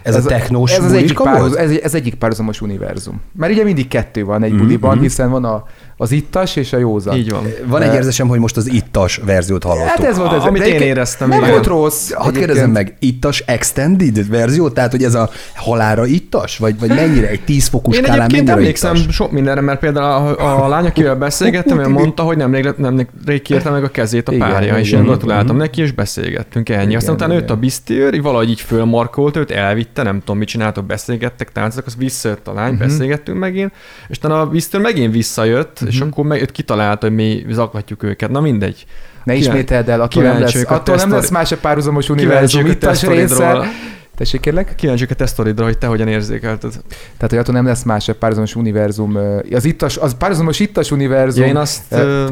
Ez 0.02 0.26
a 0.26 0.28
technós 0.28 0.72
ez 0.72 0.84
az 0.84 0.92
bulika 0.92 1.04
egyik 1.04 1.18
volt? 1.18 1.32
párhuz, 1.32 1.56
ez, 1.56 1.72
ez 1.72 1.94
egyik 1.94 2.16
párhuzamos 2.16 2.62
univerzum. 2.62 3.22
Mert 3.36 3.54
ugye 3.54 3.64
mindig 3.64 3.88
kettő 3.88 4.26
van 4.26 4.44
egy 4.44 4.52
Mhm, 4.52 4.62
buliban, 4.62 4.94
mhm. 4.94 5.02
hiszen 5.02 5.30
van 5.30 5.46
a, 5.46 5.64
az 6.00 6.12
ittas 6.12 6.56
és 6.56 6.74
a 6.74 6.78
józan. 6.78 7.16
Így 7.18 7.30
van. 7.30 7.44
Van 7.66 7.82
egy 7.82 7.94
érzésem, 7.94 8.28
hogy 8.28 8.40
most 8.40 8.58
az 8.58 8.72
ittas 8.72 9.22
verziót 9.26 9.64
hallottuk. 9.64 9.88
Hát 9.90 10.04
ez 10.04 10.18
volt 10.18 10.34
ez. 10.34 10.44
Amit 10.44 10.66
én 10.66 10.82
éreztem, 10.82 11.30
Nem 11.30 11.38
igen. 11.40 11.52
volt 11.52 11.66
rossz. 11.66 12.12
Hadd 12.12 12.34
kérdezem 12.34 12.72
meg, 12.72 12.96
ittas 13.00 13.44
extended 13.46 14.28
verzió? 14.30 14.70
Tehát, 14.70 14.92
hogy 14.92 15.04
ez 15.04 15.14
a 15.14 15.30
halára 15.56 16.06
ittas? 16.06 16.58
Vagy, 16.58 16.80
vagy 16.80 16.90
mennyire? 16.90 17.28
Egy 17.28 17.44
10 17.44 17.68
fokos 17.68 17.96
Én 17.98 18.04
skálán 18.04 18.22
egyébként 18.22 18.50
emlékszem 18.50 18.96
ittas? 18.96 19.16
sok 19.16 19.32
mindenre, 19.32 19.62
mert 19.62 19.80
például 19.80 20.36
a, 20.36 20.66
a 20.66 20.68
lány, 20.68 20.86
akivel 20.86 21.16
beszélgettem, 21.16 21.80
ő 21.80 21.88
mondta, 21.88 22.24
hogy 22.24 22.38
nemrég, 22.38 22.74
nemrég 22.78 23.42
kérte 23.42 23.70
meg 23.70 23.84
a 23.84 23.90
kezét 23.90 24.28
a 24.30 24.32
Igen, 24.32 24.50
párja, 24.50 24.78
és 24.78 24.88
igen. 24.88 25.00
én 25.00 25.06
gratuláltam 25.06 25.58
neki, 25.58 25.82
és 25.82 25.92
beszélgettünk 25.92 26.70
ennyi. 26.70 26.84
Igen, 26.86 26.96
Aztán 26.96 27.14
utána 27.16 27.32
igen. 27.34 27.44
jött 27.48 27.56
a 27.58 27.60
bisztőr, 27.60 28.22
valahogy 28.22 28.50
így 28.50 28.62
fölmarkolt 28.62 29.36
őt, 29.38 29.52
elvitte, 29.52 30.04
nem 30.04 30.20
tudom, 30.20 30.38
mit 30.38 30.48
csináltok, 30.48 30.86
beszélgettek, 30.86 31.52
táncoltak, 31.52 31.86
az 31.86 31.96
visszajött 31.98 32.48
a 32.48 32.54
lány, 32.54 32.72
Mhm. 32.74 32.80
beszélgettünk 32.82 33.40
megint, 33.40 33.72
és 34.08 34.18
utána 34.18 34.42
a 34.42 34.46
bisztőr 34.46 34.82
megint 34.82 35.14
visszajött, 35.14 35.80
és 35.88 36.00
Mhm. 36.00 36.08
akkor 36.08 36.26
meg, 36.26 36.46
kitalálta, 36.52 37.08
hogy 37.08 37.16
mi 37.16 37.46
zaklatjuk 37.50 38.04
őket. 38.04 38.30
Na 38.30 38.40
mindegy. 38.42 38.86
Ne 39.24 39.34
Kíván- 39.34 39.48
ismételd 39.50 39.90
el, 39.90 40.02
attól 40.02 40.24
nem 40.24 40.40
lesz, 40.40 40.56
attól 40.56 40.76
nem 40.76 40.84
tesztori- 40.84 41.14
lesz 41.14 41.30
más 41.30 41.52
a 41.52 41.58
párhuzamos 41.58 42.10
univerzum 42.10 42.64
Kíváncsiak 42.64 43.12
a 43.12 43.16
része. 43.16 43.70
Tessék 44.16 44.40
kérlek? 44.42 44.76
Kíváncsiak 44.76 45.10
a 45.10 45.14
tesztoridra, 45.14 45.64
hogy 45.66 45.78
te 45.78 45.88
hogyan 45.88 46.08
érzékelted. 46.08 46.72
Tehát, 46.72 47.30
hogy 47.30 47.38
attól 47.38 47.54
nem 47.54 47.66
lesz 47.66 47.84
más 47.84 48.12
párhuzamos 48.20 48.56
univerzum. 48.56 49.18
Az 49.52 49.66
ittas, 49.66 49.98
az 49.98 50.16
párhuzamos 50.18 50.60
ittas 50.60 50.92
univerzum. 50.92 51.44
Ja, 51.44 51.50
én 51.50 51.56
azt 51.56 51.82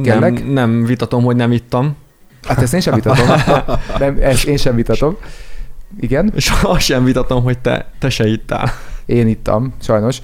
nem, 0.04 0.34
nem 0.48 0.86
vitatom, 0.86 1.24
hogy 1.24 1.36
nem 1.36 1.52
ittam, 1.52 1.96
Hát 2.48 2.62
ezt 2.62 2.74
én 2.74 2.80
sem 2.80 2.94
vitatom. 2.94 3.28
nem, 4.00 4.18
ezt 4.22 4.44
én 4.46 4.58
sem 4.58 4.76
vitatom. 4.76 5.18
Igen, 6.00 6.32
és 6.36 6.52
azt 6.64 6.80
sem 6.82 7.04
vitatom, 7.04 7.44
hogy 7.44 7.58
te, 7.60 7.92
te 8.00 8.10
se 8.10 8.28
ittál. 8.28 8.72
Én 9.06 9.28
ittam, 9.28 9.74
sajnos. 9.82 10.20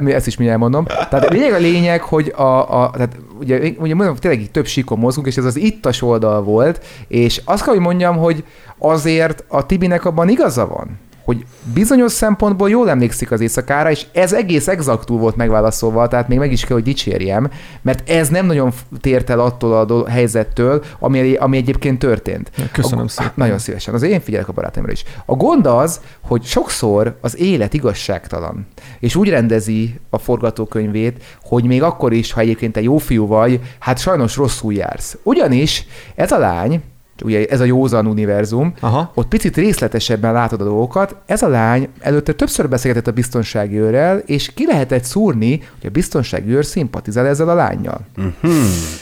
Mi- 0.00 0.12
ezt 0.12 0.26
is 0.26 0.36
mindjárt 0.36 0.60
mondom. 0.60 0.84
Tehát 0.84 1.28
lényeg 1.28 1.52
a 1.52 1.58
lényeg, 1.58 2.00
hogy 2.00 2.32
a, 2.36 2.82
a 2.82 2.90
tehát 2.90 3.16
ugye, 3.40 3.72
ugye 3.78 3.94
mondom, 3.94 4.16
tényleg 4.16 4.40
így 4.40 4.50
több 4.50 4.66
síkon 4.66 4.98
mozgunk, 4.98 5.26
és 5.26 5.36
ez 5.36 5.44
az 5.44 5.56
ittas 5.56 6.02
oldal 6.02 6.42
volt, 6.42 6.84
és 7.08 7.40
azt 7.44 7.64
kell, 7.64 7.72
hogy 7.72 7.82
mondjam, 7.82 8.16
hogy 8.16 8.44
azért 8.78 9.44
a 9.48 9.66
Tibinek 9.66 10.04
abban 10.04 10.28
igaza 10.28 10.66
van, 10.66 10.98
hogy 11.26 11.44
bizonyos 11.74 12.12
szempontból 12.12 12.70
jól 12.70 12.90
emlékszik 12.90 13.30
az 13.30 13.40
éjszakára, 13.40 13.90
és 13.90 14.06
ez 14.12 14.32
egész 14.32 14.68
exaktul 14.68 15.18
volt 15.18 15.36
megválaszolva, 15.36 16.08
tehát 16.08 16.28
még 16.28 16.38
meg 16.38 16.52
is 16.52 16.64
kell, 16.64 16.76
hogy 16.76 16.84
dicsérjem, 16.84 17.50
mert 17.82 18.08
ez 18.10 18.28
nem 18.28 18.46
nagyon 18.46 18.72
tért 19.00 19.30
el 19.30 19.40
attól 19.40 19.72
a 19.72 19.84
do- 19.84 20.08
helyzettől, 20.08 20.84
ami, 20.98 21.34
ami 21.34 21.56
egyébként 21.56 21.98
történt. 21.98 22.50
Köszönöm 22.72 23.04
a, 23.04 23.08
szépen. 23.08 23.32
Nagyon 23.34 23.58
szívesen. 23.58 23.94
Az 23.94 24.02
én 24.02 24.20
figyelek 24.20 24.48
a 24.48 24.52
barátaimra 24.52 24.92
is. 24.92 25.04
A 25.24 25.34
gond 25.34 25.66
az, 25.66 26.00
hogy 26.20 26.44
sokszor 26.44 27.16
az 27.20 27.38
élet 27.38 27.74
igazságtalan, 27.74 28.66
és 28.98 29.16
úgy 29.16 29.28
rendezi 29.28 30.00
a 30.10 30.18
forgatókönyvét, 30.18 31.22
hogy 31.42 31.64
még 31.64 31.82
akkor 31.82 32.12
is, 32.12 32.32
ha 32.32 32.40
egyébként 32.40 32.72
te 32.72 32.82
jó 32.82 32.98
fiú 32.98 33.26
vagy, 33.26 33.60
hát 33.78 33.98
sajnos 33.98 34.36
rosszul 34.36 34.72
jársz. 34.72 35.16
Ugyanis 35.22 35.86
ez 36.14 36.32
a 36.32 36.38
lány, 36.38 36.82
ugye 37.24 37.46
ez 37.46 37.60
a 37.60 37.64
józan 37.64 38.06
univerzum, 38.06 38.72
Aha. 38.80 39.10
ott 39.14 39.28
picit 39.28 39.56
részletesebben 39.56 40.32
látod 40.32 40.60
a 40.60 40.64
dolgokat. 40.64 41.16
Ez 41.26 41.42
a 41.42 41.48
lány 41.48 41.88
előtte 42.00 42.32
többször 42.32 42.68
beszélgetett 42.68 43.06
a 43.06 43.12
biztonsági 43.12 43.78
őrrel, 43.78 44.18
és 44.18 44.54
ki 44.54 44.66
lehetett 44.66 45.04
szúrni, 45.04 45.62
hogy 45.80 45.86
a 45.86 45.90
biztonsági 45.90 46.50
őr 46.50 46.64
szimpatizál 46.64 47.26
ezzel 47.26 47.48
a 47.48 47.54
lányjal. 47.54 48.00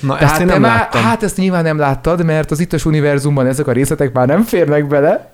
Na, 0.00 0.16
Tehát 0.16 0.22
ezt 0.22 0.40
én 0.40 0.46
nem 0.46 0.60
már, 0.60 0.78
láttam. 0.78 1.02
Hát 1.02 1.22
ezt 1.22 1.36
nyilván 1.36 1.62
nem 1.62 1.78
láttad, 1.78 2.24
mert 2.24 2.50
az 2.50 2.60
ittas 2.60 2.84
univerzumban 2.84 3.46
ezek 3.46 3.66
a 3.66 3.72
részletek 3.72 4.12
már 4.12 4.26
nem 4.26 4.42
férnek 4.42 4.86
bele. 4.86 5.30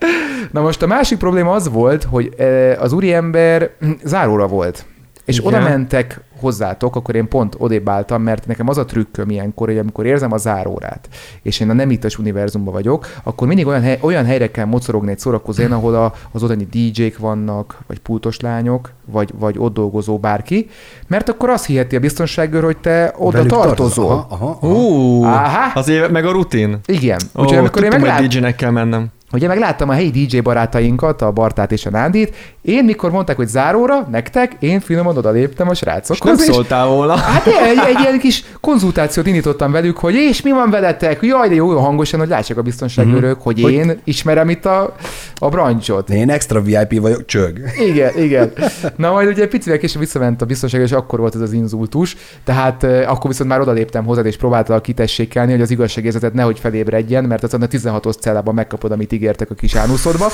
Na 0.51 0.61
most 0.61 0.83
a 0.83 0.87
másik 0.87 1.19
probléma 1.19 1.53
az 1.53 1.69
volt, 1.69 2.05
hogy 2.05 2.35
eh, 2.39 2.83
az 2.83 2.93
úriember 2.93 3.71
záróra 4.05 4.47
volt. 4.47 4.85
És 5.25 5.39
Igen. 5.39 5.55
oda 5.55 5.69
mentek 5.69 6.21
hozzátok, 6.41 6.97
akkor 6.97 7.15
én 7.15 7.29
pont 7.29 7.55
odébb 7.59 7.89
álltam, 7.89 8.23
mert 8.23 8.47
nekem 8.47 8.69
az 8.69 8.79
a 8.79 8.85
trükköm 8.85 9.31
ilyenkor, 9.31 9.67
hogy 9.69 9.79
amikor 9.79 10.07
érzem 10.07 10.33
a 10.33 10.37
zárórát, 10.37 11.09
és 11.43 11.61
én 11.61 11.71
a 11.71 11.73
nem 11.73 11.91
ittas 11.91 12.19
univerzumban 12.19 12.73
vagyok, 12.73 13.07
akkor 13.23 13.47
mindig 13.47 13.67
olyan, 13.67 13.83
hely, 13.83 13.99
olyan 14.01 14.25
helyre 14.25 14.51
kell 14.51 14.65
mocorogni 14.65 15.11
egy 15.11 15.19
szórakozón, 15.19 15.73
ahol 15.73 15.95
a, 15.95 16.13
az 16.33 16.43
ottani 16.43 16.69
DJ-k 16.71 17.19
vannak, 17.19 17.79
vagy 17.87 17.99
pultos 17.99 18.41
lányok, 18.41 18.93
vagy, 19.05 19.31
vagy 19.39 19.55
ott 19.59 19.75
dolgozó 19.75 20.19
bárki, 20.19 20.69
mert 21.07 21.29
akkor 21.29 21.51
azt 21.51 21.67
hiheti 21.67 21.97
a 21.97 22.01
biztonságőr, 22.01 22.63
hogy 22.63 22.79
te 22.79 23.15
oda 23.19 23.37
Velük 23.37 23.53
tartozol. 23.53 24.11
Aha, 24.11 24.27
aha, 24.29 24.59
aha. 24.61 24.75
Ú, 24.75 25.25
Áhá. 25.25 25.73
az 25.75 25.89
éve, 25.89 26.09
meg 26.09 26.25
a 26.27 26.33
rutin. 26.33 26.79
Igen. 26.87 27.21
Ó, 27.37 27.43
Úgyhogy 27.43 27.59
amikor 27.59 27.83
én 27.83 27.89
meglát... 27.89 28.19
hogy 28.19 28.29
DJ-nek 28.29 28.57
kell 28.57 28.71
mennem. 28.71 29.11
Ugye 29.33 29.47
megláttam 29.47 29.89
a 29.89 29.93
helyi 29.93 30.11
DJ 30.11 30.39
barátainkat, 30.39 31.23
a 31.23 31.31
Bartát 31.31 31.73
és 31.73 31.87
a 31.87 31.91
Nándit, 31.91 32.37
én 32.63 32.85
mikor 32.85 33.11
mondták, 33.11 33.37
hogy 33.37 33.49
záróra, 33.49 34.07
nektek, 34.11 34.57
én 34.59 34.81
finoman 34.81 35.17
oda 35.17 35.31
léptem 35.31 35.69
a 35.69 35.73
És 35.73 36.19
nem 36.21 36.37
szóltál 36.37 36.87
volna. 36.87 37.17
Hát 37.17 37.47
egy, 37.47 37.79
egy 37.89 38.01
ilyen 38.01 38.19
kis 38.19 38.45
konzultációt 38.61 39.27
indítottam 39.27 39.73
velük, 39.73 39.97
hogy 39.97 40.15
és 40.15 40.43
mi 40.43 40.51
van 40.51 40.71
veletek? 40.71 41.19
Jaj, 41.23 41.49
de 41.49 41.55
jó, 41.55 41.79
hangosan, 41.79 42.21
hogy 42.21 42.29
lássák 42.29 42.57
a 42.57 42.63
biztonságőrök, 42.63 43.35
Mhm. 43.35 43.45
hogy 43.45 43.61
Hogy- 43.63 43.73
én 43.73 44.01
ismerem 44.05 44.49
itt 44.49 44.65
a, 44.67 44.95
a 45.39 45.49
brancsot. 45.49 46.11
Én 46.11 46.31
extra 46.31 46.61
VIP 46.63 47.01
vagyok, 47.01 47.25
csög. 47.27 47.61
Igen, 47.87 48.19
igen. 48.19 48.53
Na 48.97 49.13
majd 49.13 49.29
ugye 49.29 49.49
picivel 49.49 49.79
később 49.79 50.01
visszament 50.01 50.43
a 50.43 50.47
biztonság, 50.47 50.81
és 50.81 50.93
akkor 50.93 51.19
volt 51.19 51.35
ez 51.35 51.41
az 51.41 51.53
inzultus. 51.53 52.17
Tehát 52.45 52.85
eh, 52.85 53.11
akkor 53.11 53.31
viszont 53.31 53.51
már 53.51 53.61
odaléptem 53.61 54.05
hozzád, 54.05 54.27
és 54.27 54.37
próbáltalak 54.37 54.83
kitessékelni, 54.83 55.53
hogy 55.53 55.61
az 55.61 55.71
igazságérzetet 55.71 56.33
nehogy 56.33 56.59
felébredjen, 56.59 57.25
mert 57.25 57.43
azon 57.43 57.63
a 57.63 57.67
16-os 57.67 58.19
cellában 58.21 58.55
megkapod, 58.55 58.93
amit 58.93 59.13
ígértek 59.13 59.51
a 59.51 59.55
kis 59.55 59.75
ánuszodba. 59.75 60.27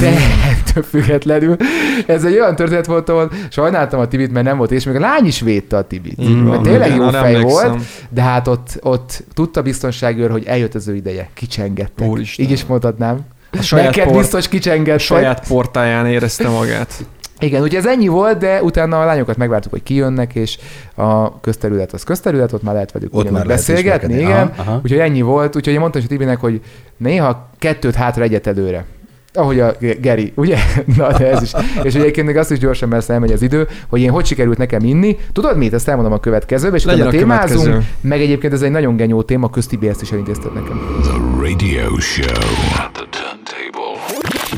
De 0.00 0.06
ettől 0.58 0.82
függetlenül 0.82 1.56
ez 2.06 2.24
egy 2.24 2.32
olyan 2.34 2.56
történet 2.56 2.86
volt, 2.86 3.08
ahol 3.08 3.30
sajnáltam 3.50 4.00
a 4.00 4.08
Tibit, 4.08 4.32
mert 4.32 4.46
nem 4.46 4.56
volt, 4.56 4.70
és 4.70 4.84
még 4.84 4.94
a 4.96 5.00
lány 5.00 5.26
is 5.26 5.40
védte 5.40 5.76
a 5.76 5.82
Tibit. 5.82 6.16
Van, 6.16 6.26
mert 6.32 6.62
tényleg 6.62 6.96
jó 6.96 7.08
fej 7.08 7.34
emlékszem. 7.34 7.68
volt, 7.70 7.82
de 8.08 8.22
hát 8.22 8.48
ott, 8.48 8.78
ott 8.80 9.24
tudta 9.34 9.62
biztonságőr, 9.62 10.30
hogy 10.30 10.44
eljött 10.46 10.74
az 10.74 10.88
ő 10.88 10.94
ideje. 10.94 11.28
Kicsengettek. 11.34 12.08
Úristen. 12.08 12.44
Így 12.44 12.50
is 12.50 12.64
mondhatnám. 12.66 13.20
A 13.52 13.62
saját, 13.62 13.86
Neked 13.86 14.04
por, 14.12 14.16
biztos 14.20 14.48
kicsengettek. 14.48 15.00
saját 15.00 15.48
portáján 15.48 16.06
érezte 16.06 16.48
magát. 16.48 16.92
Igen, 17.40 17.62
ugye 17.62 17.78
ez 17.78 17.86
ennyi 17.86 18.08
volt, 18.08 18.38
de 18.38 18.62
utána 18.62 19.00
a 19.00 19.04
lányokat 19.04 19.36
megvártuk, 19.36 19.70
hogy 19.72 19.82
kijönnek, 19.82 20.34
és 20.34 20.58
a 20.94 21.40
közterület 21.40 21.92
az 21.92 22.02
közterület, 22.02 22.52
ott 22.52 22.62
már 22.62 22.74
lehet 22.74 22.92
velük 22.92 23.14
Ott 23.14 23.24
már 23.24 23.32
lehet 23.32 23.46
beszélgetni, 23.46 24.14
ismerkedni. 24.14 24.22
igen. 24.22 24.52
Aha, 24.56 24.70
aha. 24.70 24.80
Úgyhogy 24.84 24.98
ennyi 24.98 25.20
volt, 25.20 25.56
úgyhogy 25.56 25.72
én 25.72 25.80
mondtam 25.80 26.00
is 26.00 26.06
a 26.06 26.10
Tibinek, 26.10 26.38
hogy 26.40 26.60
néha 26.96 27.50
kettőt 27.58 27.94
hátra, 27.94 28.22
egyet 28.22 28.46
előre. 28.46 28.84
Ahogy 29.32 29.60
a 29.60 29.74
Ge- 29.80 30.00
Geri, 30.00 30.32
ugye? 30.34 30.58
Na, 30.96 31.12
de 31.18 31.30
ez 31.30 31.42
is. 31.42 31.52
És 31.82 31.94
egyébként 31.94 32.26
még 32.26 32.36
azt 32.36 32.50
is 32.50 32.58
gyorsan, 32.58 32.88
mert 32.88 33.10
elmegy 33.10 33.32
az 33.32 33.42
idő, 33.42 33.68
hogy 33.88 34.00
én 34.00 34.10
hogy 34.10 34.24
sikerült 34.26 34.58
nekem 34.58 34.84
inni. 34.84 35.16
Tudod 35.32 35.56
mit? 35.56 35.72
Ezt 35.72 35.88
elmondom 35.88 36.12
a 36.12 36.18
következőbe, 36.20 36.76
és 36.76 36.84
Legyen 36.84 37.06
utána 37.06 37.16
a 37.16 37.20
témázunk. 37.20 37.62
következő. 37.64 37.92
Meg 38.00 38.20
egyébként 38.20 38.52
ez 38.52 38.62
egy 38.62 38.70
nagyon 38.70 38.96
genyó 38.96 39.22
téma, 39.22 39.50
köztibi 39.50 39.88
ezt 39.88 40.02
is 40.02 40.12
elintézted 40.12 40.52
nekem. 40.54 41.00
The 41.02 41.18
radio 41.40 41.98
show 41.98 42.42
at 42.84 42.92
the 42.92 43.04
turntable. 43.10 43.96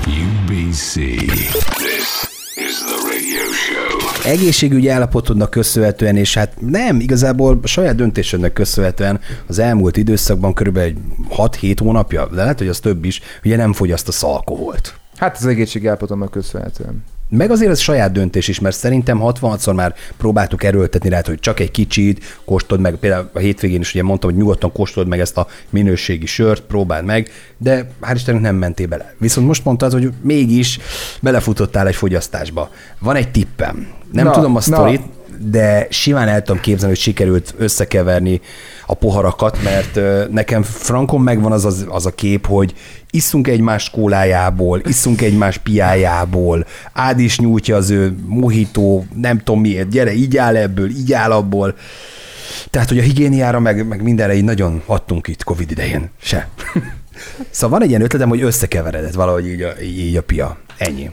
UBC. 0.06 0.92
This 0.94 2.28
is 2.56 2.74
the 2.84 2.98
radio 3.10 3.52
show. 3.52 3.69
Egészségügyi 4.24 4.88
állapotodnak 4.88 5.50
köszönhetően, 5.50 6.16
és 6.16 6.34
hát 6.34 6.54
nem, 6.60 7.00
igazából 7.00 7.58
a 7.62 7.66
saját 7.66 7.94
döntésednek 7.94 8.52
köszönhetően 8.52 9.20
az 9.46 9.58
elmúlt 9.58 9.96
időszakban 9.96 10.54
körülbelül 10.54 10.88
egy 10.88 10.98
6-7 11.36 11.76
hónapja, 11.80 12.26
de 12.26 12.36
lehet, 12.36 12.58
hogy 12.58 12.68
az 12.68 12.80
több 12.80 13.04
is, 13.04 13.20
ugye 13.44 13.56
nem 13.56 13.72
fogyasztasz 13.72 14.22
alkoholt. 14.22 14.94
Hát 15.16 15.36
az 15.36 15.46
egészségi 15.46 15.86
állapotomnak 15.86 16.30
köszönhetően. 16.30 17.04
Meg 17.30 17.50
azért 17.50 17.70
ez 17.70 17.78
saját 17.78 18.12
döntés 18.12 18.48
is, 18.48 18.60
mert 18.60 18.76
szerintem 18.76 19.20
66-szor 19.22 19.74
már 19.74 19.94
próbáltuk 20.16 20.64
erőltetni 20.64 21.08
rá, 21.08 21.20
hogy 21.24 21.40
csak 21.40 21.60
egy 21.60 21.70
kicsit, 21.70 22.38
kóstold 22.44 22.80
meg, 22.80 22.94
például 22.94 23.30
a 23.32 23.38
hétvégén 23.38 23.80
is 23.80 23.94
ugye 23.94 24.02
mondtam, 24.02 24.30
hogy 24.30 24.38
nyugodtan 24.38 24.72
kóstold 24.72 25.06
meg 25.06 25.20
ezt 25.20 25.36
a 25.36 25.46
minőségi 25.70 26.26
sört, 26.26 26.60
próbáld 26.60 27.04
meg, 27.04 27.30
de 27.58 27.90
hál' 28.02 28.12
Istennek 28.14 28.40
nem 28.40 28.56
mentél 28.56 28.86
bele. 28.86 29.14
Viszont 29.18 29.46
most 29.46 29.64
mondtad, 29.64 29.92
hogy 29.92 30.10
mégis 30.22 30.78
belefutottál 31.22 31.86
egy 31.86 31.96
fogyasztásba. 31.96 32.70
Van 32.98 33.16
egy 33.16 33.30
tippem. 33.30 33.88
Nem 34.12 34.24
Na, 34.24 34.32
tudom 34.32 34.56
a 34.56 34.60
na. 34.66 34.90
De 35.42 35.86
simán 35.90 36.28
el 36.28 36.42
tudom 36.42 36.60
képzelni, 36.60 36.94
hogy 36.94 37.02
sikerült 37.02 37.54
összekeverni 37.58 38.40
a 38.86 38.94
poharakat, 38.94 39.62
mert 39.62 40.00
nekem 40.30 40.62
frankon 40.62 41.20
megvan 41.20 41.52
az, 41.52 41.64
az, 41.64 41.86
az 41.88 42.06
a 42.06 42.10
kép, 42.10 42.46
hogy 42.46 42.74
isszunk 43.10 43.48
egymás 43.48 43.90
kólájából, 43.90 44.80
isszunk 44.84 45.22
egymás 45.22 45.58
piájából, 45.58 46.66
Ád 46.92 47.18
is 47.18 47.38
nyújtja 47.38 47.76
az 47.76 47.90
ő 47.90 48.16
mohitó, 48.26 49.06
nem 49.14 49.38
tudom 49.38 49.60
miért, 49.60 49.88
gyere, 49.88 50.12
így 50.12 50.36
áll 50.36 50.56
ebből, 50.56 50.88
így 50.88 51.12
áll 51.12 51.30
abból. 51.30 51.74
Tehát, 52.70 52.88
hogy 52.88 52.98
a 52.98 53.02
higiéniára, 53.02 53.60
meg, 53.60 53.86
meg 53.86 54.02
mindenre 54.02 54.34
így 54.34 54.44
nagyon 54.44 54.82
adtunk 54.86 55.28
itt 55.28 55.44
Covid 55.44 55.70
idején. 55.70 56.10
Se. 56.22 56.48
szóval 57.50 57.78
van 57.78 57.82
egy 57.82 57.88
ilyen 57.88 58.02
ötletem, 58.02 58.28
hogy 58.28 58.42
összekeveredett 58.42 59.14
valahogy 59.14 59.46
így 59.46 59.62
a, 59.62 59.80
így 59.82 60.16
a 60.16 60.22
pia. 60.22 60.58
Ennyi. 60.78 61.10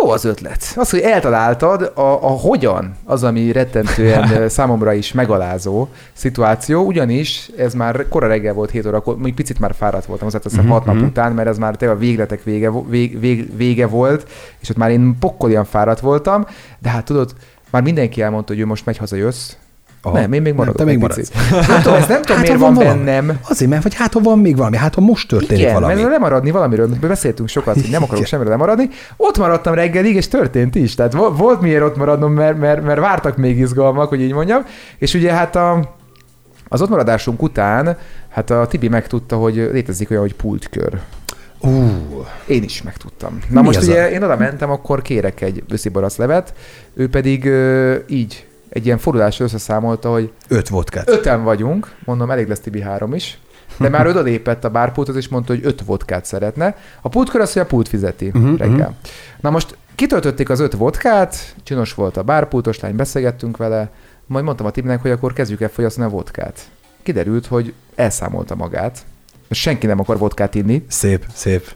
Jó 0.00 0.10
az 0.10 0.24
ötlet. 0.24 0.72
Az, 0.76 0.90
hogy 0.90 1.00
eltaláltad, 1.00 1.82
a, 1.94 2.00
a 2.00 2.28
hogyan, 2.28 2.96
az, 3.04 3.22
ami 3.22 3.52
rettentően 3.52 4.48
számomra 4.48 4.92
is 4.92 5.12
megalázó 5.12 5.88
szituáció, 6.12 6.82
ugyanis 6.82 7.50
ez 7.56 7.74
már 7.74 8.08
kora 8.08 8.26
reggel 8.26 8.52
volt 8.52 8.70
7 8.70 8.86
órakor, 8.86 9.18
még 9.18 9.34
picit 9.34 9.58
már 9.58 9.74
fáradt 9.74 10.04
voltam, 10.04 10.26
azért 10.26 10.42
hiszem 10.42 10.68
6 10.68 10.84
nap 10.84 10.96
után, 10.96 11.32
mert 11.32 11.48
ez 11.48 11.58
már 11.58 11.76
tényleg 11.76 11.96
a 11.96 12.00
végletek 12.00 12.42
vége, 12.42 12.70
vég, 12.88 13.56
vége 13.56 13.86
volt, 13.86 14.28
és 14.60 14.68
ott 14.68 14.76
már 14.76 14.90
én 14.90 15.16
pokkolian 15.20 15.64
fáradt 15.64 16.00
voltam, 16.00 16.46
de 16.78 16.88
hát 16.88 17.04
tudod, 17.04 17.34
már 17.70 17.82
mindenki 17.82 18.22
elmondta, 18.22 18.52
hogy 18.52 18.62
ő 18.62 18.66
most 18.66 18.86
megy 18.86 18.96
haza, 18.96 19.16
jössz. 19.16 19.52
Aha. 20.06 20.18
Nem, 20.18 20.32
én 20.32 20.42
még 20.42 20.54
maradok. 20.54 20.76
te 20.76 20.84
még 20.84 20.98
maradsz. 20.98 21.30
Hát, 21.50 21.82
tudom, 21.82 21.98
ez 21.98 22.06
nem 22.08 22.20
tudom, 22.20 22.36
Hát, 22.36 22.46
miért 22.46 22.60
van, 22.60 22.74
valami. 22.74 23.04
bennem. 23.04 23.38
Azért, 23.48 23.70
mert 23.70 23.82
vagy 23.82 23.94
hát, 23.94 24.12
ha 24.12 24.20
van 24.20 24.38
még 24.38 24.56
valami, 24.56 24.76
hát 24.76 24.94
ha 24.94 25.00
most 25.00 25.28
történik 25.28 25.62
Igen, 25.62 25.74
valami. 25.74 25.94
mert 25.94 26.08
lemaradni 26.08 26.50
valamiről, 26.50 26.88
beszéltünk 27.00 27.48
sokat, 27.48 27.74
hogy 27.74 27.88
nem 27.90 28.02
akarok 28.02 28.24
semmiről 28.26 28.50
lemaradni. 28.50 28.88
Ott 29.16 29.38
maradtam 29.38 29.74
reggelig, 29.74 30.14
és 30.14 30.28
történt 30.28 30.74
is. 30.74 30.94
Tehát 30.94 31.12
vo- 31.12 31.38
volt 31.38 31.60
miért 31.60 31.82
ott 31.82 31.96
maradnom, 31.96 32.32
mert, 32.32 32.58
mert, 32.58 32.84
mert 32.84 33.00
vártak 33.00 33.36
még 33.36 33.58
izgalmak, 33.58 34.08
hogy 34.08 34.20
így 34.20 34.32
mondjam. 34.32 34.64
És 34.98 35.14
ugye 35.14 35.32
hát 35.32 35.56
a, 35.56 35.94
az 36.68 36.82
ott 36.82 36.88
maradásunk 36.88 37.42
után, 37.42 37.96
hát 38.28 38.50
a 38.50 38.66
Tibi 38.66 38.88
megtudta, 38.88 39.36
hogy 39.36 39.54
létezik 39.72 40.10
olyan, 40.10 40.22
hogy 40.22 40.34
pultkör. 40.34 40.98
Ú, 41.60 41.70
Én 42.46 42.62
is 42.62 42.82
megtudtam. 42.82 43.38
Na 43.50 43.60
Mi 43.60 43.66
most 43.66 43.82
ugye 43.82 44.02
a- 44.02 44.08
én 44.08 44.22
oda 44.22 44.36
mentem, 44.36 44.70
akkor 44.70 45.02
kérek 45.02 45.40
egy 45.40 45.62
levet, 46.16 46.54
ő 46.94 47.08
pedig 47.08 47.46
ö, 47.46 47.94
így 48.08 48.46
egy 48.74 48.86
ilyen 48.86 48.98
fordulásra 48.98 49.44
összeszámolta, 49.44 50.10
hogy 50.10 50.32
öt 50.48 50.68
vodkát. 50.68 51.08
öten 51.08 51.42
vagyunk, 51.42 51.94
mondom, 52.04 52.30
elég 52.30 52.48
lesz 52.48 52.60
Tibi 52.60 52.80
három 52.80 53.14
is, 53.14 53.38
de 53.78 53.88
már 53.88 54.06
oda 54.12 54.20
lépett 54.20 54.64
a 54.64 54.70
bárpulthoz, 54.70 55.16
és 55.16 55.28
mondta, 55.28 55.52
hogy 55.52 55.64
öt 55.64 55.82
vodkát 55.84 56.24
szeretne. 56.24 56.76
A 57.00 57.08
pultkör 57.08 57.40
az, 57.40 57.52
hogy 57.52 57.62
a 57.62 57.66
pult 57.66 57.88
fizeti 57.88 58.26
uh-huh, 58.26 58.58
reggel. 58.58 58.94
Na 59.40 59.50
most 59.50 59.76
kitöltötték 59.94 60.50
az 60.50 60.60
öt 60.60 60.72
vodkát, 60.72 61.54
csinos 61.62 61.94
volt 61.94 62.16
a 62.16 62.22
bárpultos 62.22 62.80
lány, 62.80 62.96
beszélgettünk 62.96 63.56
vele, 63.56 63.90
majd 64.26 64.44
mondtam 64.44 64.66
a 64.66 64.70
Tibinek, 64.70 65.02
hogy 65.02 65.10
akkor 65.10 65.32
kezdjük 65.32 65.60
el 65.60 65.68
fogyasztani 65.68 66.06
a 66.06 66.10
vodkát. 66.10 66.60
Kiderült, 67.02 67.46
hogy 67.46 67.74
elszámolta 67.94 68.54
magát, 68.54 68.98
senki 69.50 69.86
nem 69.86 70.00
akar 70.00 70.18
vodkát 70.18 70.54
inni, 70.54 70.84
Szép, 70.88 71.24
szép. 71.34 71.70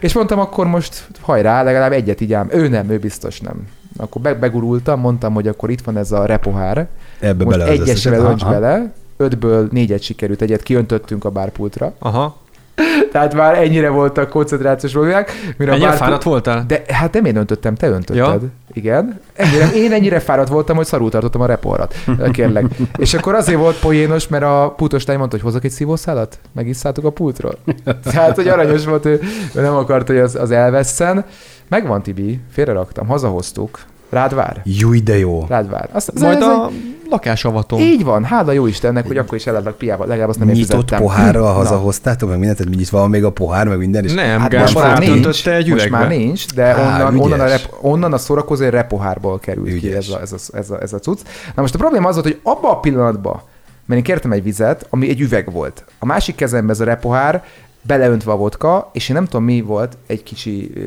és 0.00 0.12
mondtam, 0.12 0.38
akkor 0.38 0.66
most 0.66 1.08
hajrá, 1.20 1.62
legalább 1.62 1.92
egyet 1.92 2.20
így 2.20 2.32
ám. 2.32 2.48
Ő 2.50 2.68
nem, 2.68 2.90
ő 2.90 2.98
biztos 2.98 3.40
nem. 3.40 3.68
Akkor 3.96 4.22
be- 4.22 4.34
begurultam, 4.34 5.00
mondtam, 5.00 5.34
hogy 5.34 5.48
akkor 5.48 5.70
itt 5.70 5.80
van 5.80 5.96
ez 5.96 6.12
a 6.12 6.24
repohár. 6.24 6.86
Ebbe 7.20 7.44
Most 7.44 7.58
bele 7.58 7.70
összeset. 7.72 8.18
önts 8.18 8.44
bele, 8.44 8.92
ötből 9.16 9.68
négyet 9.70 10.02
sikerült, 10.02 10.42
egyet 10.42 10.62
kiöntöttünk 10.62 11.24
a 11.24 11.30
bárpultra. 11.30 11.92
Aha. 11.98 12.36
Tehát 13.12 13.34
már 13.34 13.58
ennyire 13.58 13.88
voltak 13.88 14.28
koncentrációs 14.28 14.92
problémák. 14.92 15.30
Mire 15.56 15.70
a 15.70 15.74
Ennyire 15.74 15.88
bárpult- 15.88 16.08
fáradt 16.08 16.22
voltál? 16.22 16.64
De 16.68 16.82
hát 16.88 17.12
nem 17.12 17.24
én 17.24 17.36
öntöttem, 17.36 17.74
te 17.74 17.86
öntötted. 17.88 18.16
Ja. 18.16 18.40
Igen. 18.72 19.20
Ennyire, 19.34 19.70
én 19.74 19.92
ennyire 19.92 20.18
fáradt 20.20 20.48
voltam, 20.48 20.76
hogy 20.76 20.86
szarul 20.86 21.10
tartottam 21.10 21.40
a 21.40 21.46
repoharat. 21.46 21.94
Kérlek. 22.32 22.64
És 22.96 23.14
akkor 23.14 23.34
azért 23.34 23.58
volt 23.58 23.78
poénos, 23.78 24.28
mert 24.28 24.44
a 24.44 24.74
pultos 24.76 25.06
lány 25.06 25.18
mondta, 25.18 25.36
hogy 25.36 25.44
hozok 25.44 25.64
egy 25.64 25.70
szívószálat? 25.70 26.38
Megisztátok 26.52 27.04
a 27.04 27.10
pultról. 27.10 27.54
Tehát, 28.04 28.34
hogy 28.36 28.48
aranyos 28.48 28.84
volt, 28.84 29.04
ő, 29.04 29.20
ő 29.54 29.60
nem 29.60 29.74
akart, 29.74 30.06
hogy 30.06 30.18
az, 30.18 30.34
az 30.34 30.50
elvesszen. 30.50 31.24
Megvan, 31.68 32.02
Tibi, 32.02 32.40
félreraktam, 32.52 33.06
hazahoztuk. 33.06 33.84
Rád 34.10 34.34
vár. 34.34 34.60
Júj, 34.64 35.00
de 35.00 35.18
jó. 35.18 35.44
Rád 35.48 35.70
vár. 35.70 35.88
Azt, 35.92 36.08
az, 36.14 36.20
Majd 36.20 36.36
ez 36.36 36.46
a 36.46 36.70
lakásavatom. 37.10 37.80
Így 37.80 38.04
van, 38.04 38.24
hála 38.24 38.52
jó 38.52 38.66
Istennek, 38.66 39.06
hogy 39.06 39.16
akkor 39.16 39.38
is 39.38 39.46
eladnak 39.46 39.78
piával, 39.78 40.06
legalább 40.06 40.28
azt 40.28 40.38
nem 40.38 40.48
én 40.48 40.54
Nyitott 40.54 40.70
fizettem. 40.70 41.00
pohárral 41.00 41.52
hazahoztátok, 41.62 42.28
meg 42.28 42.38
mindent, 42.38 42.58
tehát 42.58 42.74
nyit 42.74 42.88
van 42.88 43.10
még 43.10 43.24
a 43.24 43.30
pohár, 43.32 43.68
meg 43.68 43.78
minden, 43.78 44.04
és 44.04 44.12
Nem, 44.12 44.40
Hát 44.40 44.50
Gáspár 44.50 44.84
most 44.98 45.08
már 45.08 45.08
nincs, 45.22 45.48
egy 45.48 45.68
most 45.70 45.90
már 45.90 46.08
nincs, 46.08 46.46
de 46.54 46.64
Á, 46.64 47.04
onnan, 47.06 47.20
onnan, 47.20 47.40
a 47.40 47.46
rep, 47.46 47.74
onnan 47.80 48.12
a 48.12 48.18
szórakozó 48.18 48.64
egy 48.64 48.70
repohárból 48.70 49.38
került 49.38 49.66
ki 49.66 49.74
Ügyes. 49.74 50.08
ez 50.08 50.12
a, 50.12 50.20
ez, 50.20 50.32
a, 50.32 50.56
ez, 50.56 50.70
a, 50.70 50.82
ez 50.82 50.92
a 50.92 50.98
cucc. 50.98 51.18
Na 51.54 51.62
most 51.62 51.74
a 51.74 51.78
probléma 51.78 52.08
az 52.08 52.14
volt, 52.14 52.26
hogy 52.26 52.40
abban 52.42 52.70
a 52.70 52.80
pillanatban, 52.80 53.40
mert 53.86 53.98
én 54.00 54.06
kértem 54.06 54.32
egy 54.32 54.42
vizet, 54.42 54.86
ami 54.90 55.08
egy 55.08 55.20
üveg 55.20 55.52
volt. 55.52 55.84
A 55.98 56.06
másik 56.06 56.34
kezemben 56.34 56.70
ez 56.70 56.80
a 56.80 56.84
repohár, 56.84 57.44
beleöntve 57.86 58.32
a 58.32 58.36
vodka, 58.36 58.90
és 58.92 59.08
én 59.08 59.16
nem 59.16 59.24
tudom 59.24 59.44
mi 59.44 59.60
volt, 59.60 59.96
egy 60.06 60.22
kicsi 60.22 60.70
ö, 60.74 60.80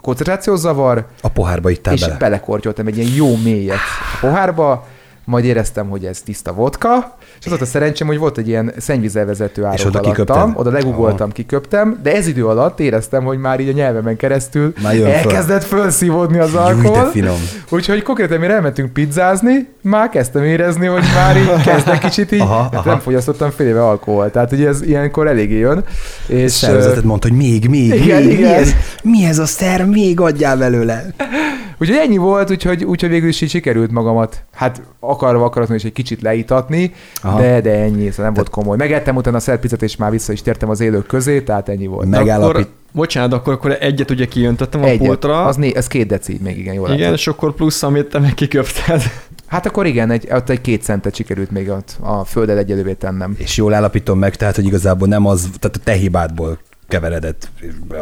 koncentrációzavar, 0.00 1.06
a 1.20 1.28
pohárba 1.28 1.70
ittál 1.70 1.94
és 1.94 2.00
bele. 2.00 2.16
belekortyoltam 2.16 2.86
egy 2.86 2.96
ilyen 2.96 3.14
jó 3.14 3.36
mélyet 3.36 3.78
a 4.14 4.18
pohárba, 4.20 4.86
majd 5.24 5.44
éreztem, 5.44 5.88
hogy 5.88 6.04
ez 6.04 6.20
tiszta 6.20 6.52
vodka, 6.52 7.16
és 7.38 7.44
az 7.44 7.48
volt 7.50 7.60
a 7.62 7.64
szerencsém, 7.66 8.06
hogy 8.06 8.18
volt 8.18 8.38
egy 8.38 8.48
ilyen 8.48 8.72
szennyvízelvezető 8.78 9.60
És 9.62 9.66
árok 9.66 9.86
oda 9.86 9.98
alattam, 9.98 10.12
kiköpted? 10.26 10.60
oda 10.60 10.70
legugoltam, 10.70 11.32
kiköptem, 11.32 11.98
de 12.02 12.14
ez 12.16 12.26
idő 12.26 12.46
alatt 12.46 12.80
éreztem, 12.80 13.24
hogy 13.24 13.38
már 13.38 13.60
így 13.60 13.68
a 13.68 13.72
nyelvemen 13.72 14.16
keresztül 14.16 14.72
Már 14.82 14.94
jön 14.94 15.04
föl. 15.04 15.12
elkezdett 15.14 15.64
felszívódni 15.64 16.38
az 16.38 16.54
alkohol. 16.54 17.04
finom. 17.10 17.36
Úgyhogy 17.70 18.02
konkrétan 18.02 18.38
mi 18.38 18.46
elmentünk 18.46 18.92
pizzázni, 18.92 19.68
már 19.82 20.08
kezdtem 20.08 20.44
érezni, 20.44 20.86
hogy 20.86 21.02
már 21.14 21.36
így 21.36 21.62
kezdek 21.72 21.98
kicsit 21.98 22.32
így, 22.32 22.40
Aha, 22.40 22.54
aha, 22.54 22.68
aha. 22.76 22.90
nem 22.90 22.98
fogyasztottam 23.00 23.50
fél 23.50 23.66
éve 23.66 23.84
alkohol, 23.84 24.30
tehát 24.30 24.52
ugye 24.52 24.68
ez 24.68 24.82
ilyenkor 24.82 25.26
eléggé 25.26 25.58
jön. 25.58 25.84
És, 26.26 26.52
Szervezeted 26.52 27.04
mondta, 27.04 27.28
hogy 27.28 27.36
még, 27.36 27.68
még, 27.68 27.94
Igen, 27.94 28.22
még, 28.22 28.38
igen. 28.38 28.50
Mi, 28.50 28.56
ez, 28.56 28.72
mi 29.02 29.24
ez 29.24 29.38
a 29.38 29.46
szer, 29.46 29.84
még 29.84 30.20
adjál 30.20 30.56
belőle. 30.56 31.04
Úgyhogy 31.82 31.96
ennyi 31.98 32.16
volt, 32.16 32.50
úgyhogy, 32.50 32.84
úgyhogy 32.84 33.10
végül 33.10 33.28
is 33.28 33.40
így 33.40 33.48
sikerült 33.50 33.90
magamat, 33.90 34.44
hát 34.52 34.82
akarva 35.00 35.44
akaratlanul 35.44 35.76
is 35.76 35.84
egy 35.84 35.92
kicsit 35.92 36.22
leítatni, 36.22 36.92
Aha. 37.22 37.40
de, 37.40 37.60
de 37.60 37.70
ennyi, 37.70 38.10
szóval 38.10 38.24
nem 38.24 38.34
volt 38.34 38.48
komoly. 38.48 38.76
Megettem 38.76 39.16
utána 39.16 39.36
a 39.36 39.40
szerpizzát, 39.40 39.82
és 39.82 39.96
már 39.96 40.10
vissza 40.10 40.32
is 40.32 40.42
tértem 40.42 40.68
az 40.70 40.80
élők 40.80 41.06
közé, 41.06 41.40
tehát 41.40 41.68
ennyi 41.68 41.86
volt. 41.86 42.08
Meg- 42.08 42.20
megállapít- 42.20 42.56
Akkor, 42.56 42.68
bocsánat, 42.92 43.32
akkor, 43.32 43.52
akkor 43.52 43.76
egyet 43.80 44.10
ugye 44.10 44.26
kijöntöttem 44.26 44.82
a 44.82 44.86
Egyet. 44.86 45.06
pultra. 45.06 45.44
Az, 45.44 45.56
né, 45.56 45.70
az 45.72 45.86
két 45.86 46.06
deci, 46.06 46.38
még 46.42 46.58
igen, 46.58 46.74
jól 46.74 46.86
igen, 46.88 46.98
látod. 47.00 47.14
és 47.16 47.26
akkor 47.26 47.54
plusz, 47.54 47.82
amit 47.82 48.06
te 48.06 48.18
meg 48.18 48.34
kiköpted. 48.34 49.02
Hát 49.46 49.66
akkor 49.66 49.86
igen, 49.86 50.10
egy, 50.10 50.28
ott 50.30 50.48
egy 50.48 50.60
két 50.60 50.82
centet 50.82 51.14
sikerült 51.14 51.50
még 51.50 51.68
ott 51.68 51.96
a 52.00 52.24
földdel 52.24 52.58
egyelővé 52.58 52.92
tennem. 52.92 53.34
És 53.38 53.56
jól 53.56 53.74
állapítom 53.74 54.18
meg, 54.18 54.36
tehát, 54.36 54.54
hogy 54.54 54.64
igazából 54.66 55.08
nem 55.08 55.26
az, 55.26 55.48
tehát 55.60 55.76
a 55.76 55.80
te 55.84 55.92
hibádból 55.92 56.58
keveredett 56.92 57.48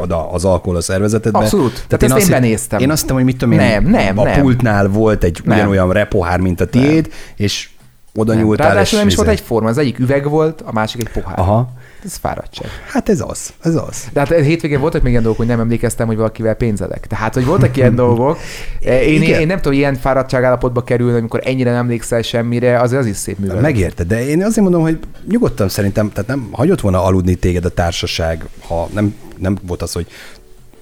oda 0.01 0.31
az 0.33 0.45
alkohol 0.45 0.77
a 0.77 0.81
szervezetedbe. 0.81 1.39
Abszolút. 1.39 1.73
Tehát 1.73 2.03
ezt 2.03 2.13
én 2.13 2.19
hitt- 2.19 2.31
benéztem. 2.31 2.79
Én 2.81 2.91
azt 2.91 3.01
hittem, 3.01 3.17
hogy 3.17 3.25
mit 3.25 3.37
tudom 3.37 3.53
én, 3.53 3.59
Nem, 3.59 3.85
nem, 3.85 4.19
a 4.19 4.25
nem. 4.25 4.41
pultnál 4.41 4.89
volt 4.89 5.25
egy 5.25 5.41
Nem. 5.45 5.57
ugyanolyan 5.57 5.93
repohár, 5.93 6.41
mint 6.41 6.61
a 6.61 6.67
tiéd, 6.67 7.13
és 7.37 7.69
oda 8.15 8.33
Nem. 8.35 8.43
nyúltál, 8.43 8.67
Ráadásul 8.69 8.99
nem 8.99 9.09
is 9.09 9.15
volt 9.15 9.29
egyforma, 9.29 9.69
az 9.69 9.79
egyik 9.79 9.99
üveg 9.99 10.29
volt, 10.29 10.61
a 10.61 10.73
másik 10.73 11.01
egy 11.01 11.11
pohár. 11.23 11.39
Aha. 11.39 11.69
Ez 12.05 12.17
fáradtság. 12.17 12.69
Hát 12.87 13.09
ez 13.09 13.21
az, 13.27 13.53
ez 13.63 13.75
az. 13.75 14.05
De 14.13 14.21
hát 14.21 14.29
hétvégén 14.29 14.81
voltak 14.81 15.03
még 15.03 15.11
ilyen 15.11 15.23
dolgok, 15.23 15.41
hogy 15.41 15.51
nem 15.51 15.61
emlékeztem, 15.61 16.07
hogy 16.07 16.17
valakivel 16.17 16.55
pénzelek. 16.55 17.07
Tehát, 17.07 17.35
hogy 17.35 17.45
voltak 17.45 17.77
ilyen 17.77 17.95
dolgok. 17.95 18.39
Én, 18.81 18.93
én, 18.93 19.23
Igen. 19.23 19.41
én 19.41 19.47
nem 19.47 19.57
tudom, 19.57 19.79
ilyen 19.79 19.95
fáradtság 19.95 20.45
állapotba 20.45 20.85
kerülni, 20.85 21.19
amikor 21.19 21.41
ennyire 21.45 21.71
nem 21.71 21.81
emlékszel 21.81 22.23
semmire, 22.23 22.81
azért 22.81 23.01
az 23.01 23.07
is 23.07 23.17
szép 23.17 23.39
művel. 23.39 23.61
Megérted, 23.61 24.07
de 24.07 24.27
én 24.27 24.43
azért 24.43 24.63
mondom, 24.63 24.83
hogy 24.83 24.99
nyugodtan 25.29 25.69
szerintem, 25.69 26.13
tehát 26.13 26.29
nem 26.29 26.49
hagyott 26.51 26.81
volna 26.81 27.05
aludni 27.05 27.35
téged 27.35 27.65
a 27.65 27.69
társaság, 27.69 28.45
ha 28.67 28.89
nem, 28.93 29.15
nem 29.39 29.57
volt 29.67 29.83
az, 29.83 29.93
hogy 29.93 30.07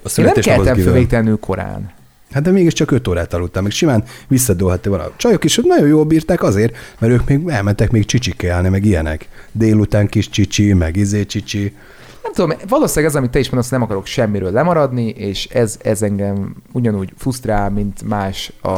a 0.02 0.20
Én 0.20 0.24
nem 0.24 0.35
keltem 0.35 0.76
föl 0.76 0.92
végtelenül 0.92 1.38
korán. 1.40 1.96
Hát 2.33 2.43
de 2.43 2.51
mégis 2.51 2.73
csak 2.73 2.91
5 2.91 3.09
órát 3.09 3.35
aludtam, 3.35 3.62
még 3.62 3.73
simán 3.73 4.05
visszadőlhető 4.29 4.91
van. 4.91 5.01
A 5.01 5.11
csajok 5.17 5.45
is 5.45 5.61
nagyon 5.64 5.88
jól 5.88 6.05
bírták 6.05 6.43
azért, 6.43 6.77
mert 6.99 7.12
ők 7.12 7.29
még 7.29 7.49
elmentek 7.49 7.91
még 7.91 8.05
csicsikelni, 8.05 8.69
meg 8.69 8.85
ilyenek. 8.85 9.29
Délután 9.53 10.07
kis 10.07 10.29
csicsi, 10.29 10.73
meg 10.73 10.97
izé 10.97 11.25
csicsi. 11.27 11.75
Nem 12.23 12.33
tudom, 12.33 12.53
valószínűleg 12.69 13.11
ez, 13.11 13.17
amit 13.19 13.31
te 13.31 13.38
is 13.38 13.51
mondasz, 13.51 13.71
nem 13.71 13.83
akarok 13.83 14.07
semmiről 14.07 14.51
lemaradni, 14.51 15.09
és 15.09 15.45
ez, 15.45 15.77
ez 15.83 16.03
engem 16.03 16.55
ugyanúgy 16.73 17.12
frusztrál, 17.17 17.71
mint 17.71 18.09
más 18.09 18.53
a, 18.62 18.71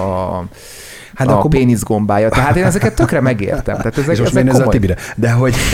Hát 1.14 1.28
a 1.28 1.38
akkor- 1.38 1.50
pénisz 1.50 1.82
gombája. 1.82 2.28
Tehát 2.28 2.56
én 2.56 2.64
ezeket 2.64 2.94
tökre 2.94 3.20
megértem. 3.20 3.76
Tehát 3.76 3.98
ezek, 3.98 4.12
és 4.12 4.18
most 4.18 4.30
ezek 4.30 4.44
nézel 4.44 4.60
a 4.60 4.64
komoly. 4.64 4.72
Tibire? 4.74 4.96
De 5.16 5.30
hogy... 5.30 5.54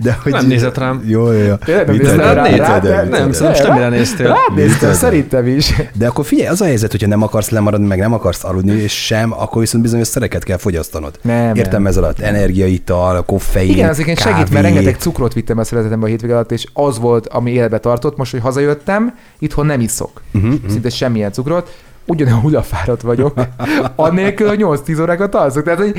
De 0.00 0.18
hogy 0.22 0.32
Nem 0.32 0.46
nézett 0.46 0.78
rám. 0.78 1.02
Jó, 1.06 1.32
jó, 1.32 1.42
jó. 1.42 1.54
Tényleg 1.54 1.86
nem 1.86 2.16
de- 2.16 2.32
rá? 2.32 2.42
de- 2.78 2.88
de- 2.88 2.94
Nem, 3.02 3.30
de- 3.30 3.46
most 3.46 3.62
nem 3.62 3.72
mire 3.72 3.88
néztél. 3.88 4.26
Rád 4.26 4.54
néztem, 4.56 4.88
de- 4.88 4.94
szerintem 4.94 5.46
is. 5.46 5.72
De 5.92 6.06
akkor 6.06 6.24
figyelj, 6.24 6.48
az 6.48 6.60
a 6.60 6.64
helyzet, 6.64 6.90
hogyha 6.90 7.06
nem 7.06 7.22
akarsz 7.22 7.48
lemaradni, 7.50 7.86
meg 7.86 7.98
nem 7.98 8.12
akarsz 8.12 8.44
aludni, 8.44 8.72
és 8.72 9.04
sem, 9.04 9.32
akkor 9.32 9.60
viszont 9.60 9.82
bizonyos 9.82 10.06
szereket 10.06 10.44
kell 10.44 10.56
fogyasztanod. 10.56 11.18
Nem, 11.22 11.54
Értem 11.54 11.82
nem. 11.82 11.86
ez 11.86 11.96
alatt? 11.96 12.20
Energiaital, 12.20 13.24
koffein, 13.24 13.70
Igen, 13.70 13.88
az 13.88 13.98
igen 13.98 14.14
segít, 14.16 14.50
mert 14.50 14.64
rengeteg 14.64 14.96
cukrot 14.98 15.32
vittem 15.32 15.58
a 15.58 15.64
szeretetembe 15.64 16.06
a 16.06 16.08
hétvége 16.08 16.34
alatt, 16.34 16.52
és 16.52 16.66
az 16.72 16.98
volt, 16.98 17.26
ami 17.28 17.50
életbe 17.50 17.78
tartott. 17.78 18.16
Most, 18.16 18.30
hogy 18.30 18.40
hazajöttem, 18.40 19.14
itthon 19.38 19.66
nem 19.66 19.80
iszok. 19.80 20.22
Uh-huh, 20.34 20.54
Szinte 20.68 20.88
semmilyen 20.90 21.32
cukrot. 21.32 21.74
Ugyanolyan 22.08 22.40
hulafáradt 22.40 23.02
vagyok, 23.02 23.34
annélkül, 23.96 24.48
hogy 24.48 24.58
8-10 24.62 25.00
órákat 25.00 25.34
alszok. 25.34 25.62
Tehát, 25.64 25.78
hogy 25.78 25.94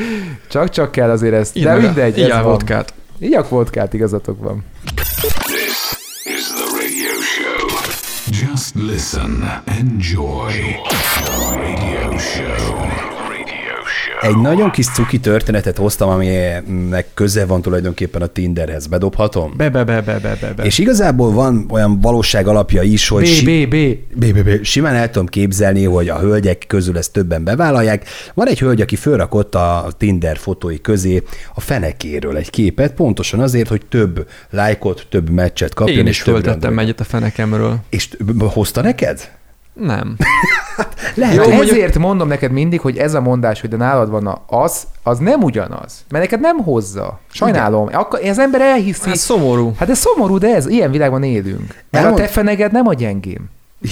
csak-csak 0.50 0.92
kell 0.92 1.10
azért 1.10 1.34
ezt. 1.34 1.60
De 1.62 1.74
Idd- 1.76 1.82
mindegy, 1.86 2.18
Így 2.18 2.24
ez 2.24 2.30
van. 2.36 2.44
vodkát. 2.44 2.94
Igyak 3.20 3.48
vodkát, 3.50 3.94
igazatok 3.94 4.38
van. 4.40 4.64
This 5.46 5.96
is 6.26 6.48
the 6.54 6.78
radio 6.82 7.22
show. 7.22 7.68
Just 8.32 8.76
listen, 8.76 9.44
enjoy. 9.66 10.54
Radio 11.56 12.18
show. 12.18 13.07
Egy 14.22 14.38
nagyon 14.38 14.72
kis 14.72 14.86
cuki 14.92 15.20
történetet 15.20 15.78
hoztam, 15.78 16.10
aminek 16.10 17.06
köze 17.14 17.46
van 17.46 17.62
tulajdonképpen 17.62 18.22
a 18.22 18.26
Tinderhez. 18.28 18.88
Bedobhatom? 18.88 19.54
Be, 19.58 19.70
be, 19.70 19.84
be, 19.84 20.02
be, 20.02 20.20
be, 20.20 20.54
be. 20.56 20.64
És 20.64 20.78
igazából 20.78 21.32
van 21.32 21.66
olyan 21.70 22.02
valóság 22.02 22.48
alapja 22.48 22.82
is, 22.82 23.08
hogy... 23.08 23.22
B, 23.22 23.26
si- 23.26 23.66
B, 23.66 23.70
B. 23.70 23.76
B, 24.20 24.34
B, 24.40 24.44
B. 24.44 24.64
Simán 24.64 24.96
el 24.96 25.10
tudom 25.10 25.28
képzelni, 25.28 25.84
hogy 25.84 26.10
a 26.10 26.20
hölgyek 26.20 26.64
közül 26.68 26.98
ezt 26.98 27.12
többen 27.12 27.44
bevállalják. 27.44 28.06
Van 28.34 28.48
egy 28.48 28.60
hölgy, 28.60 28.82
aki 28.82 28.96
fölrakott 28.96 29.56
a 29.56 29.88
Tinder 29.98 30.38
fotói 30.38 30.82
közé 30.82 31.24
a 31.56 31.60
fenekéről 31.62 32.38
egy 32.38 32.50
képet, 32.50 32.94
pontosan 32.94 33.40
azért, 33.40 33.70
hogy 33.70 33.82
több 33.90 34.28
lájkot, 34.50 35.08
több 35.10 35.30
meccset 35.30 35.74
kapjon. 35.74 35.98
Én 35.98 36.06
és 36.08 36.10
is 36.18 36.22
föltettem 36.22 36.60
random- 36.62 36.80
egyet 36.80 37.00
a 37.00 37.04
fenekemről. 37.04 37.78
És 37.90 38.10
hozta 38.40 38.82
neked? 38.82 39.36
Nem. 39.80 40.16
Lehet, 41.16 41.36
Jó, 41.36 41.44
hogy- 41.52 41.70
ezért 41.70 41.98
mondom 41.98 42.28
neked 42.28 42.52
mindig, 42.52 42.80
hogy 42.80 42.98
ez 42.98 43.14
a 43.14 43.22
mondás, 43.22 43.62
hogy 43.62 43.70
de 43.70 43.76
nálad 43.78 44.10
van 44.10 44.28
a 44.28 44.42
az, 44.48 44.84
az 45.04 45.18
nem 45.20 45.42
ugyanaz. 45.44 46.06
Mert 46.10 46.24
neked 46.24 46.40
nem 46.40 46.58
hozza. 46.58 47.20
Sajnálom. 47.32 47.90
Akkor 47.92 48.20
az 48.24 48.40
ember 48.40 48.62
elhiszi. 48.62 49.10
Ez 49.10 49.20
szomorú. 49.20 49.74
Hát 49.80 49.90
ez 49.90 49.98
szomorú, 50.00 50.38
de 50.38 50.56
ez, 50.56 50.68
ilyen 50.68 50.92
világban 50.92 51.24
élünk. 51.24 51.68
Mert 51.68 51.84
a 51.92 51.98
Elmond- 52.08 52.22
te 52.22 52.28
feneged 52.28 52.72
nem 52.72 52.88
a 52.88 52.94
gyengém. 52.94 53.50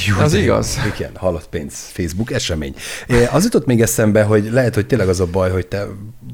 Jó, 0.08 0.24
Az 0.24 0.34
igaz. 0.34 0.78
Igen, 0.95 1.12
halott 1.15 1.48
pénz, 1.50 1.74
Facebook 1.93 2.32
esemény. 2.32 2.76
Az 3.32 3.43
jutott 3.43 3.65
még 3.65 3.82
eszembe, 3.82 4.24
hogy 4.24 4.50
lehet, 4.52 4.76
hogy 4.76 4.86
tényleg 4.88 5.08
az 5.10 5.19
a 5.19 5.26
baj, 5.32 5.52
hogy 5.52 5.67
te 5.67 5.86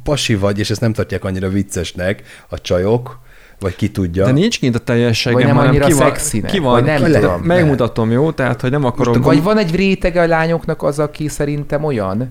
pasi 0.04 0.36
vagy, 0.36 0.60
és 0.60 0.70
ezt 0.70 0.82
nem 0.82 0.94
tartják 0.94 1.24
annyira 1.24 1.50
viccesnek 1.50 2.24
a 2.50 2.62
csajok, 2.62 3.20
vagy 3.62 3.76
ki 3.76 3.90
tudja. 3.90 4.26
De 4.26 4.32
nincs 4.32 4.60
kint 4.60 4.76
a 4.76 4.80
teljességem, 4.80 5.38
Vagy 5.38 5.48
nem 5.48 5.56
hanem 5.56 5.70
annyira 5.70 5.86
ki 5.86 5.94
van, 5.94 6.08
szexinek, 6.08 6.52
ki 6.52 6.60
van, 6.60 6.72
vagy 6.72 6.84
nem 6.84 7.04
ki- 7.04 7.12
tudom. 7.12 7.42
Megmutatom, 7.42 8.12
jó? 8.12 8.32
Tehát, 8.32 8.62
hogy 8.62 8.72
nem 8.72 8.86
akarok... 8.86 9.24
Vagy 9.24 9.44
van 9.44 9.58
egy 9.58 9.76
rétege 9.76 10.22
a 10.22 10.28
lányoknak 10.28 10.84
az, 10.84 11.00
aki 11.00 11.28
szerintem 11.28 11.84
olyan, 11.84 12.30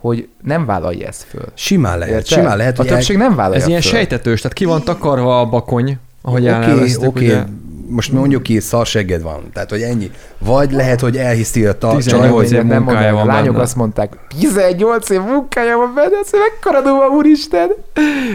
hogy 0.00 0.28
nem 0.42 0.66
vállalja 0.66 1.06
ezt 1.06 1.22
föl. 1.22 1.44
Simán 1.54 1.98
lehet, 1.98 2.14
Érted? 2.14 2.38
simán 2.38 2.56
lehet, 2.56 2.78
a 2.78 2.84
többség 2.84 3.16
nem 3.16 3.34
vállalja 3.34 3.60
Ez 3.62 3.68
ilyen 3.68 3.80
föl. 3.80 3.90
sejtetős, 3.90 4.40
tehát 4.40 4.56
ki 4.56 4.64
van 4.64 4.82
takarva 4.82 5.40
a 5.40 5.46
bakony, 5.46 5.98
ahogy 6.22 6.42
Oké, 6.42 6.52
elneveztük, 6.52 7.08
oké, 7.08 7.24
ugye? 7.24 7.42
Most 7.90 8.12
mondjuk 8.12 8.42
ki, 8.42 8.60
szarsegged 8.60 9.22
van, 9.22 9.50
tehát 9.52 9.70
hogy 9.70 9.82
ennyi. 9.82 10.10
Vagy 10.38 10.72
lehet, 10.72 11.00
hogy 11.00 11.16
elhiszti 11.16 11.66
a 11.66 11.72
ta- 11.72 11.96
18 11.96 12.20
csaj, 12.20 12.28
hogy 12.30 12.52
év 12.52 12.64
nem 12.64 12.66
munkája 12.66 12.82
mondják, 12.84 13.12
a 13.12 13.16
van 13.16 13.26
lányok 13.26 13.52
benne. 13.52 13.62
azt 13.64 13.76
mondták, 13.76 14.12
18 14.38 15.10
év 15.10 15.20
munkája 15.20 15.76
van 15.76 15.92
benne, 15.94 16.16
ez 16.22 16.30
mekkora 16.32 16.82
duma, 16.82 17.08
úristen! 17.08 17.68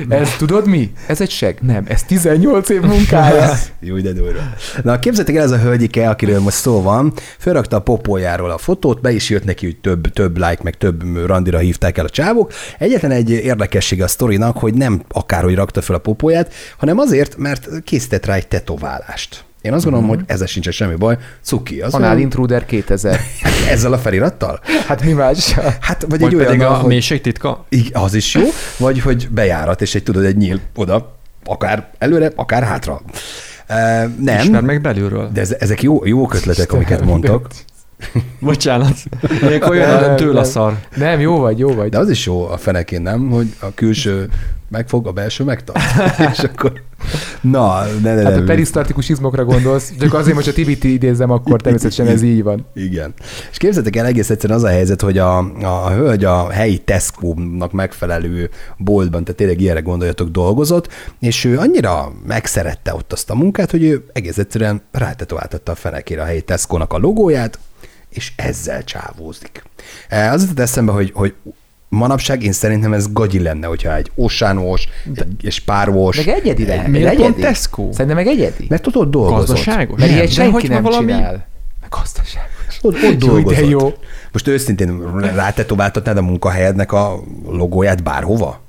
Ez 0.10 0.36
tudod 0.38 0.68
mi? 0.68 0.92
Ez 1.08 1.22
egy 1.22 1.30
seg? 1.30 1.58
Nem, 1.62 1.84
ez 1.88 2.04
18 2.04 2.70
év 2.70 2.82
munkája. 2.82 3.54
Jó, 3.80 3.98
de 3.98 4.12
durva. 4.12 4.40
Na, 4.84 5.00
képzeljétek 5.00 5.36
el, 5.36 5.44
ez 5.44 5.52
a 5.52 5.58
hölgyike, 5.58 6.10
akiről 6.10 6.40
most 6.40 6.58
szó 6.58 6.82
van, 6.82 7.14
felrakta 7.38 7.78
a 7.78 7.82
popójáról 7.82 8.52
a 8.52 8.58
fotót, 8.58 9.02
be 9.02 9.12
is 9.12 9.30
jött 9.30 9.44
neki, 9.44 9.66
hogy 9.66 9.78
több, 9.78 10.08
több 10.08 10.38
like, 10.38 10.60
meg 10.64 10.78
több 10.78 11.26
randira 11.26 11.58
hívták 11.58 11.98
el 11.98 12.06
a 12.06 12.10
csávok. 12.10 12.52
Egyetlen 12.80 13.12
egy 13.12 13.30
érdekessége 13.30 14.04
a 14.04 14.08
sztorinak, 14.08 14.58
hogy 14.58 14.74
nem 14.74 15.02
akárhogy 15.10 15.56
rakta 15.56 15.82
fel 15.82 15.96
a 15.96 16.00
popóját, 16.00 16.54
hanem 16.78 16.98
azért, 16.98 17.38
mert 17.38 17.70
készített 17.84 18.26
rá 18.26 18.34
egy 18.34 18.48
tetoválást. 18.48 19.45
Én 19.66 19.74
azt 19.74 19.84
gondolom, 19.84 20.10
hogy 20.10 20.20
ezzel 20.26 20.48
sincs 20.48 20.70
semmi 20.70 20.96
baj. 20.96 21.18
Cuki. 21.42 21.82
Az 21.82 21.94
Anál 21.94 22.18
Intruder 22.18 22.66
2000. 22.66 23.20
ezzel 23.70 23.94
a 23.94 23.98
felirattal? 23.98 24.60
Hát 24.88 25.04
mi 25.04 25.12
más? 25.12 25.52
Hát, 25.80 26.06
vagy, 26.10 26.20
Vagy 26.20 26.34
egy 26.34 26.36
olyan, 26.36 26.62
a 26.62 26.74
hogy... 26.74 26.88
mélység 26.88 27.22
titka? 27.22 27.66
Az 27.94 28.14
is 28.14 28.34
jó, 28.34 28.42
vagy 28.78 29.02
hogy 29.02 29.28
bejárat, 29.30 29.82
és 29.82 29.96
egy 29.96 30.04
tudod, 30.04 30.24
egy 30.24 30.38
nyíl 30.38 30.60
oda, 30.76 31.18
akár 31.46 31.90
előre, 31.98 32.32
akár 32.36 32.64
hátra. 32.64 33.02
Nem, 34.20 34.40
Ismerd 34.40 34.66
meg 34.66 34.82
belülről. 34.82 35.30
de 35.34 35.42
ez, 35.42 35.56
ezek 35.60 35.82
jó, 35.82 36.06
jó 36.06 36.30
ötletek, 36.34 36.72
amiket 36.72 37.06
mondtak. 37.06 37.48
Bocsánat. 38.40 38.98
Ilyenkor 39.42 39.76
jön 39.76 40.16
tőle 40.16 40.32
a 40.32 40.42
nem. 40.42 40.44
szar. 40.44 40.78
Nem, 40.96 41.20
jó 41.20 41.38
vagy, 41.38 41.60
jó 41.60 41.74
vagy. 41.74 41.90
De 41.90 41.98
az 41.98 42.10
is 42.10 42.26
jó 42.26 42.48
a 42.48 42.58
fenekén, 42.58 43.02
nem? 43.02 43.30
Hogy 43.30 43.54
a 43.60 43.74
külső 43.74 44.30
megfog, 44.70 45.08
a 45.08 45.12
belső 45.12 45.44
megtart. 45.44 45.82
és 46.32 46.40
akkor... 46.40 46.82
Na, 47.42 47.84
ne, 48.02 48.16
ne, 48.16 48.24
Hát 48.24 48.36
ne, 48.36 48.42
a 48.42 48.44
perisztartikus 48.44 49.10
izmokra 49.10 49.46
gondolsz, 49.46 49.94
csak 50.00 50.14
azért, 50.14 50.36
hogy 50.36 50.48
a 50.48 50.54
Tibit 50.54 50.84
idézem, 50.84 51.32
akkor 51.32 51.62
természetesen 51.62 52.08
ez 52.08 52.22
így 52.22 52.44
van. 52.44 52.66
Igen. 52.74 53.14
És 53.52 53.58
képzeljétek 53.58 54.02
el, 54.02 54.06
egész 54.06 54.30
egyszerűen 54.30 54.60
az 54.60 54.66
a 54.66 54.70
helyzet, 54.70 55.02
hogy 55.02 55.18
a, 55.18 55.38
a 55.62 55.92
hölgy 55.92 56.24
a 56.24 56.50
helyi 56.50 56.78
Tesco-nak 56.78 57.72
megfelelő 57.72 58.50
boltban, 58.78 59.24
tehát 59.24 59.40
tényleg 59.40 59.62
ilyenre 59.62 59.82
gondoljatok, 59.82 60.30
dolgozott, 60.30 60.88
és 61.20 61.44
ő 61.44 61.58
annyira 61.58 62.12
megszerette 62.28 62.94
ott 62.94 63.14
azt 63.14 63.30
a 63.30 63.36
munkát, 63.36 63.72
hogy 63.72 63.84
ő 63.84 64.06
egész 64.14 64.38
egyszerűen 64.38 64.82
rátetováltatta 64.92 65.72
a 65.72 65.76
fenekére 65.76 66.22
a 66.22 66.26
helyi 66.26 66.42
Tesco-nak 66.42 66.94
a 66.94 66.98
logóját, 66.98 67.60
és 68.10 68.32
ezzel 68.36 68.84
csávózik. 68.84 69.64
Eh, 70.10 70.34
Az 70.34 70.42
jutott 70.42 70.60
eszembe, 70.60 70.92
hogy, 70.92 71.12
hogy 71.14 71.34
manapság 71.90 72.44
én 72.44 72.52
szerintem 72.52 72.94
ez 72.94 73.14
gagyi 73.14 73.42
lenne, 73.42 73.68
hogyha 73.68 73.96
egy 73.96 74.12
osánós, 74.16 74.88
egy, 75.16 75.26
egy 75.44 75.64
párvós. 75.64 76.18
Meg 76.18 76.28
egyedi 76.28 76.66
lehet. 76.66 76.88
Miért 76.88 77.08
egyedi. 77.08 77.22
pont 77.22 77.40
Tesco? 77.40 77.90
Szerintem 77.92 78.16
meg 78.16 78.28
egyedi. 78.28 78.66
Mert 78.70 78.88
ott, 78.88 78.96
ott 78.96 79.12
dolgozott. 79.12 79.48
Gazdaságos? 79.48 80.00
Mert 80.00 80.12
ilyet 80.12 80.32
senki 80.32 80.68
nem 80.68 80.84
valami- 80.84 81.12
csinál. 81.12 81.46
Meg 81.82 81.90
gazdaságos. 81.90 82.80
Ott, 82.82 82.94
ott 82.96 83.02
Jó, 83.22 83.28
dolgozott. 83.30 83.60
de 83.60 83.66
jó. 83.66 83.94
Most 84.32 84.48
őszintén 84.48 85.20
rátetováltatnád 85.36 86.18
a 86.18 86.22
munkahelyednek 86.22 86.92
a 86.92 87.24
logóját 87.50 88.04
bárhova? 88.04 88.64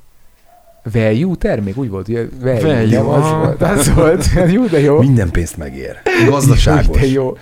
Value 0.93 1.35
termék, 1.39 1.77
úgy 1.77 1.91
volt, 1.91 2.09
ugye? 2.09 2.25
Value, 2.41 2.61
Value, 2.61 2.87
nem, 2.87 3.09
az 3.09 3.25
aha. 3.25 3.39
volt, 3.39 3.63
az 3.63 3.95
volt. 3.95 4.25
Jó, 4.55 4.67
de 4.67 4.81
jó. 4.81 4.99
Minden 4.99 5.31
pénzt 5.31 5.57
megér. 5.57 5.97
Gazdaságos. 6.29 7.01
de 7.01 7.07
jó. 7.07 7.37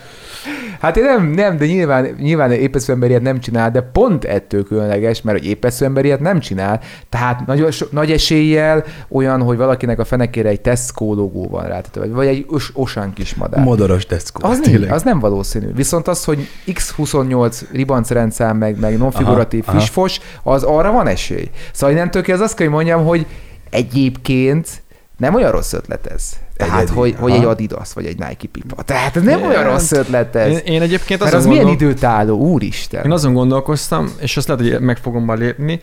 Hát 0.85 0.96
én 0.96 1.04
nem, 1.04 1.26
nem, 1.26 1.57
de 1.57 1.66
nyilván, 1.66 2.16
nyilván 2.18 2.52
épesző 2.52 2.92
ember 2.92 3.09
ilyet 3.09 3.22
nem 3.22 3.40
csinál, 3.40 3.70
de 3.70 3.80
pont 3.80 4.24
ettől 4.24 4.64
különleges, 4.64 5.22
mert 5.22 5.38
hogy 5.38 5.46
épesző 5.46 5.85
ember 5.85 6.04
ilyet 6.04 6.20
nem 6.20 6.40
csinál. 6.40 6.80
Tehát 7.09 7.46
nagy, 7.46 7.87
nagy 7.90 8.11
eséllyel 8.11 8.85
olyan, 9.09 9.42
hogy 9.42 9.57
valakinek 9.57 9.98
a 9.98 10.04
fenekére 10.04 10.48
egy 10.48 10.61
Tesco 10.61 11.14
logó 11.14 11.48
van 11.48 11.66
rá, 11.66 11.80
tehát, 11.80 12.09
vagy 12.11 12.26
egy 12.26 12.46
os, 12.48 12.70
osán 12.74 13.12
kis 13.12 13.35
madár. 13.35 13.64
Modoros 13.64 14.07
Tesco. 14.07 14.48
Az, 14.48 14.61
nem, 14.64 14.87
az 14.90 15.02
nem 15.02 15.18
valószínű. 15.18 15.72
Viszont 15.74 16.09
az, 16.09 16.24
hogy 16.24 16.48
X28 16.66 17.61
ribancerendszám, 17.72 18.57
meg, 18.57 18.78
meg 18.80 18.98
non-figuratív 18.98 19.64
fisfos, 19.64 20.20
az 20.42 20.62
arra 20.62 20.92
van 20.92 21.07
esély. 21.07 21.50
Szóval 21.72 21.94
innentől 21.94 22.22
kezdve 22.22 22.44
azt 22.44 22.54
kell, 22.54 22.66
hogy 22.66 22.74
mondjam, 22.74 23.04
hogy 23.04 23.26
egyébként 23.74 24.82
nem 25.16 25.34
olyan 25.34 25.50
rossz 25.50 25.72
ötlet 25.72 26.06
ez. 26.06 26.32
Tehát, 26.56 26.80
Egyedi. 26.82 26.98
hogy, 26.98 27.14
hogy 27.18 27.32
egy 27.32 27.44
Adidas 27.44 27.92
vagy 27.92 28.06
egy 28.06 28.18
Nike 28.18 28.48
pipa. 28.52 28.82
Tehát 28.82 29.16
ez 29.16 29.22
nem 29.22 29.38
Igen. 29.38 29.50
olyan 29.50 29.64
rossz 29.64 29.92
ötlet 29.92 30.37
ez. 30.37 30.48
Én, 30.50 30.58
én 30.74 30.82
egyébként 30.82 31.20
Mert 31.20 31.34
azon 31.34 31.46
az 31.50 31.54
milyen 31.56 31.66
gondol... 31.66 31.88
időtálló, 31.88 32.38
úristen. 32.38 33.04
Én 33.04 33.10
azon 33.10 33.32
gondolkoztam, 33.32 34.10
és 34.20 34.37
azt 34.37 34.48
lehet, 34.48 34.64
hogy 34.72 34.80
meg 34.80 34.96
fogom 34.96 35.24
majd 35.24 35.38
lépni, 35.38 35.80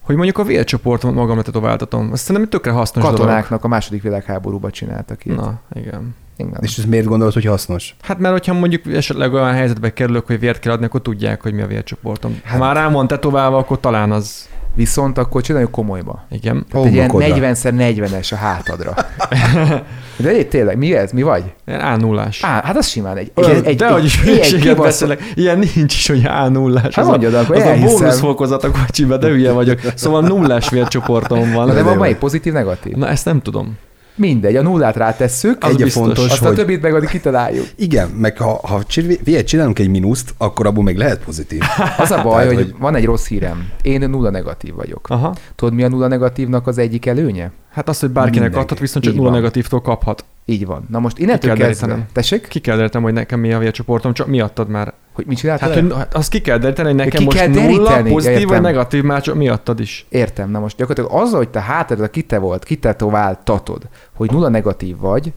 hogy 0.00 0.14
mondjuk 0.16 0.38
a 0.38 0.42
vércsoportot 0.44 1.14
magamra 1.14 1.42
tetováltatom. 1.42 2.08
Azt 2.12 2.20
szerintem 2.20 2.42
egy 2.44 2.48
tökre 2.48 2.70
hasznos 2.70 3.04
Katonáknak 3.04 3.64
a 3.64 3.68
második 3.68 4.02
világháborúban 4.02 4.70
csináltak 4.70 5.24
ilyet. 5.24 5.38
dolog. 5.38 5.54
Na, 5.74 5.80
igen. 5.80 6.14
Igen. 6.36 6.58
És 6.60 6.78
ez 6.78 6.84
miért 6.84 7.06
gondolod, 7.06 7.32
hogy 7.32 7.44
hasznos? 7.44 7.94
Hát 8.02 8.18
mert 8.18 8.32
hogyha 8.32 8.52
mondjuk 8.52 8.86
esetleg 8.86 9.32
olyan 9.32 9.52
helyzetbe 9.52 9.92
kerülök, 9.92 10.26
hogy 10.26 10.38
vért 10.38 10.58
kell 10.58 10.72
adni, 10.72 10.84
akkor 10.84 11.02
tudják, 11.02 11.42
hogy 11.42 11.52
mi 11.52 11.62
a 11.62 11.66
vércsoportom. 11.66 12.40
Ha 12.44 12.48
Hát- 12.48 12.58
már 12.58 12.76
rám 12.76 12.92
van 12.92 13.06
tetoválva, 13.06 13.56
akkor 13.56 13.80
talán 13.80 14.12
az... 14.12 14.48
Viszont 14.74 15.18
akkor 15.18 15.42
csináljuk 15.42 15.70
komolyba. 15.70 16.24
Igen. 16.30 16.66
Tehát 16.70 16.86
egy 16.86 16.92
ilyen 16.92 17.10
Homlokodra. 17.10 17.44
40x40-es 17.54 18.32
a 18.32 18.36
hátadra. 18.36 18.94
De 20.16 20.28
egy 20.28 20.48
tényleg, 20.48 20.76
mi 20.76 20.94
ez? 20.96 21.12
Mi 21.12 21.22
vagy? 21.22 21.42
Ilyen 21.66 21.80
A 21.80 21.96
0 21.96 22.28
Á, 22.40 22.62
hát 22.64 22.76
az 22.76 22.86
simán 22.88 23.16
egy. 23.16 23.32
Egy, 23.34 23.60
egy, 23.64 23.76
dehogy 23.76 24.04
is 24.04 24.18
egy- 24.18 24.24
ilyen 24.26 24.36
hülyeséget 24.36 24.76
beszélek. 24.76 25.32
Ilyen 25.34 25.58
nincs 25.58 25.94
is, 25.94 26.08
hogy 26.08 26.24
A 26.26 26.48
0 26.48 26.80
Hát 26.92 27.04
mondjad, 27.04 27.34
akkor 27.34 27.56
az 27.56 27.62
a 27.62 27.66
elhiszem. 27.66 27.96
bónuszfokozat 27.98 28.64
a 28.64 28.70
kocsiba, 28.70 29.16
de 29.16 29.28
hülye 29.28 29.52
vagyok. 29.52 29.80
Szóval 29.94 30.20
nullás 30.22 30.68
vércsoportom 30.68 31.52
van. 31.52 31.66
Na, 31.66 31.72
de 31.72 31.78
de 31.78 31.82
van 31.88 31.96
melyik 31.96 32.16
pozitív, 32.16 32.52
negatív? 32.52 32.94
Na 32.96 33.08
ezt 33.08 33.24
nem 33.24 33.40
tudom. 33.42 33.76
Mindegy, 34.20 34.56
a 34.56 34.62
nullát 34.62 34.96
rátesszük, 34.96 35.64
Az 35.64 35.70
Egy 35.70 35.80
a 35.80 35.84
biztos. 35.84 36.02
fontos, 36.04 36.30
azt 36.30 36.42
a 36.42 36.46
hogy 36.46 36.56
többit 36.56 36.82
meg 36.82 36.94
addig 36.94 37.08
kitaláljuk. 37.08 37.66
igen, 37.76 38.08
meg 38.08 38.38
ha, 38.38 38.60
ha 38.66 38.82
csi- 38.84 39.20
figyelj, 39.24 39.44
csinálunk 39.44 39.78
egy 39.78 39.88
mínuszt, 39.88 40.34
akkor 40.38 40.66
abból 40.66 40.82
még 40.84 40.96
lehet 40.96 41.24
pozitív. 41.24 41.60
Az 41.98 42.10
a 42.10 42.22
baj, 42.22 42.32
Tehát, 42.42 42.46
hogy, 42.46 42.70
hogy- 42.70 42.74
van 42.78 42.94
egy 42.94 43.04
rossz 43.04 43.26
hírem. 43.26 43.68
Én 43.82 44.10
nulla 44.10 44.30
negatív 44.30 44.74
vagyok. 44.74 45.06
Aha. 45.10 45.34
Tudod, 45.54 45.74
mi 45.74 45.82
a 45.82 45.88
nulla 45.88 46.06
negatívnak 46.06 46.66
az 46.66 46.78
egyik 46.78 47.06
előnye? 47.06 47.50
Hát 47.72 47.88
azt, 47.88 48.00
hogy 48.00 48.10
bárkinek 48.10 48.40
Mindenki. 48.40 48.64
adhat, 48.64 48.78
viszont 48.78 49.04
csak 49.04 49.12
Így 49.12 49.18
nulla 49.18 49.30
van. 49.32 49.40
negatívtól 49.40 49.80
kaphat. 49.80 50.24
Így 50.44 50.66
van. 50.66 50.86
Na 50.90 50.98
most 50.98 51.18
innentől 51.18 51.54
kell 51.54 51.66
kezdve... 51.66 52.06
Tessék? 52.12 52.48
Ki 52.48 52.58
kell 52.58 52.76
derítenem, 52.76 53.02
hogy 53.04 53.12
nekem 53.12 53.40
mi 53.40 53.52
a 53.52 53.58
vércsoportom, 53.58 54.12
csak 54.12 54.26
miattad 54.26 54.68
már. 54.68 54.92
Hogy 55.12 55.26
mit 55.26 55.38
csináltál? 55.38 55.70
Hát, 55.70 55.80
hogy, 55.80 55.92
hát 55.94 56.14
azt 56.14 56.30
ki 56.30 56.40
kell 56.40 56.58
deríteni, 56.58 56.88
hogy 56.88 56.96
nekem 56.96 57.18
ki 57.18 57.24
most 57.24 57.36
kell 57.36 57.48
nulla, 57.48 58.02
pozitív 58.02 58.34
vagy 58.34 58.40
értem. 58.56 58.62
negatív, 58.62 59.02
már 59.02 59.22
csak 59.22 59.34
miattad 59.34 59.80
is. 59.80 60.06
Értem, 60.08 60.50
na 60.50 60.58
most 60.58 60.76
gyakorlatilag 60.76 61.22
azzal, 61.22 61.38
hogy 61.38 61.48
te 61.48 61.60
hátadra 61.60 62.08
kite 62.08 62.38
volt, 62.38 62.64
kitetováltatod, 62.64 63.82
hogy 64.14 64.30
nulla 64.30 64.48
negatív 64.48 64.96
vagy, 64.98 65.32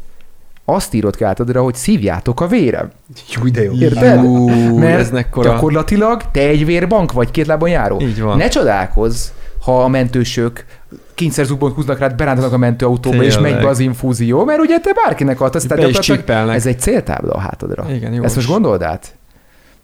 azt 0.65 0.93
írod 0.93 1.15
ki 1.15 1.23
átadra, 1.23 1.61
hogy 1.61 1.75
szívjátok 1.75 2.41
a 2.41 2.47
vérem. 2.47 2.89
Jó, 3.35 3.49
de 3.49 3.63
jó. 3.63 3.73
Érted? 3.73 4.23
Ú, 4.23 4.77
Mert 4.77 4.99
ez 4.99 5.11
mekkora- 5.11 5.49
gyakorlatilag 5.53 6.21
te 6.31 6.39
egy 6.39 6.65
vérbank 6.65 7.11
vagy 7.11 7.31
két 7.31 7.45
lábon 7.45 7.69
járó. 7.69 7.99
Így 8.01 8.21
van. 8.21 8.37
Ne 8.37 8.47
csodálkozz, 8.47 9.27
ha 9.61 9.83
a 9.83 9.87
mentősök 9.87 10.65
kényszerzubont 11.13 11.75
húznak 11.75 11.99
rád, 11.99 12.15
berántanak 12.15 12.53
a 12.53 12.57
mentőautóba, 12.57 13.23
és 13.23 13.33
Tényleg. 13.33 13.51
megy 13.51 13.61
be 13.61 13.69
az 13.69 13.79
infúzió, 13.79 14.45
mert 14.45 14.59
ugye 14.59 14.79
te 14.79 14.91
bárkinek 15.05 15.41
adtasz, 15.41 15.65
Be 15.65 15.75
tehát 15.75 16.49
ez 16.49 16.65
egy 16.65 16.79
céltábla 16.79 17.33
a 17.33 17.39
hátadra. 17.39 17.85
Igen, 17.91 18.13
jó. 18.13 18.23
Ezt 18.23 18.35
most 18.35 18.47
gondold 18.47 18.81
át? 18.81 19.15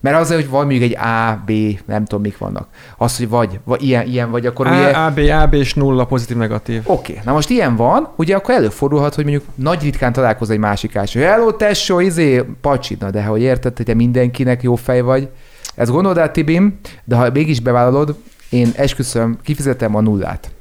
Mert 0.02 0.18
az, 0.18 0.34
hogy 0.34 0.50
van 0.50 0.68
még 0.68 0.82
egy 0.82 0.96
A, 0.96 1.44
B, 1.46 1.52
nem 1.86 2.06
tudom, 2.06 2.22
mik 2.22 2.38
vannak. 2.38 2.68
Az, 2.98 3.18
hogy 3.18 3.30
vagy, 3.30 3.60
vagy 3.64 3.84
ilyen, 3.84 4.08
ilyen 4.08 4.32
vagy, 4.32 4.46
akkor 4.46 4.68
ugye... 4.68 4.90
A, 4.90 5.06
AB, 5.06 5.18
AB 5.18 5.54
és 5.54 5.74
nulla 5.74 6.06
pozitív, 6.06 6.38
negatív. 6.38 6.82
Oké, 6.86 7.12
okay. 7.12 7.24
na 7.26 7.34
most 7.34 7.50
ilyen 7.50 7.76
van, 7.76 8.10
ugye 8.16 8.36
akkor 8.36 8.54
előfordulhat, 8.54 9.16
hogy 9.16 9.24
mondjuk 9.24 9.46
nagy 9.56 9.84
ritkán 9.84 10.14
találkoz 10.14 10.50
egy 10.50 10.58
másik 10.58 10.96
ásó. 10.96 11.20
Hello, 11.20 11.52
tesó, 11.52 12.00
izé, 12.00 12.46
pacsi. 12.62 12.98
Na 13.00 13.10
de 13.10 13.24
hogy 13.24 13.42
érted, 13.42 13.78
hogy 13.78 13.86
te 13.86 13.94
mindenkinek 13.94 14.64
jó 14.64 14.76
fej 14.76 15.02
vagy, 15.02 15.30
ezt 15.76 15.92
gondold 15.92 16.18
át, 16.18 16.34
Tibim, 16.34 16.80
de 17.04 17.16
ha 17.16 17.30
mégis 17.34 17.60
bevállalod, 17.60 18.16
én 18.50 18.72
esküszöm, 18.76 19.38
kifizetem 19.44 19.96
a 19.96 20.02
nullát. 20.02 20.52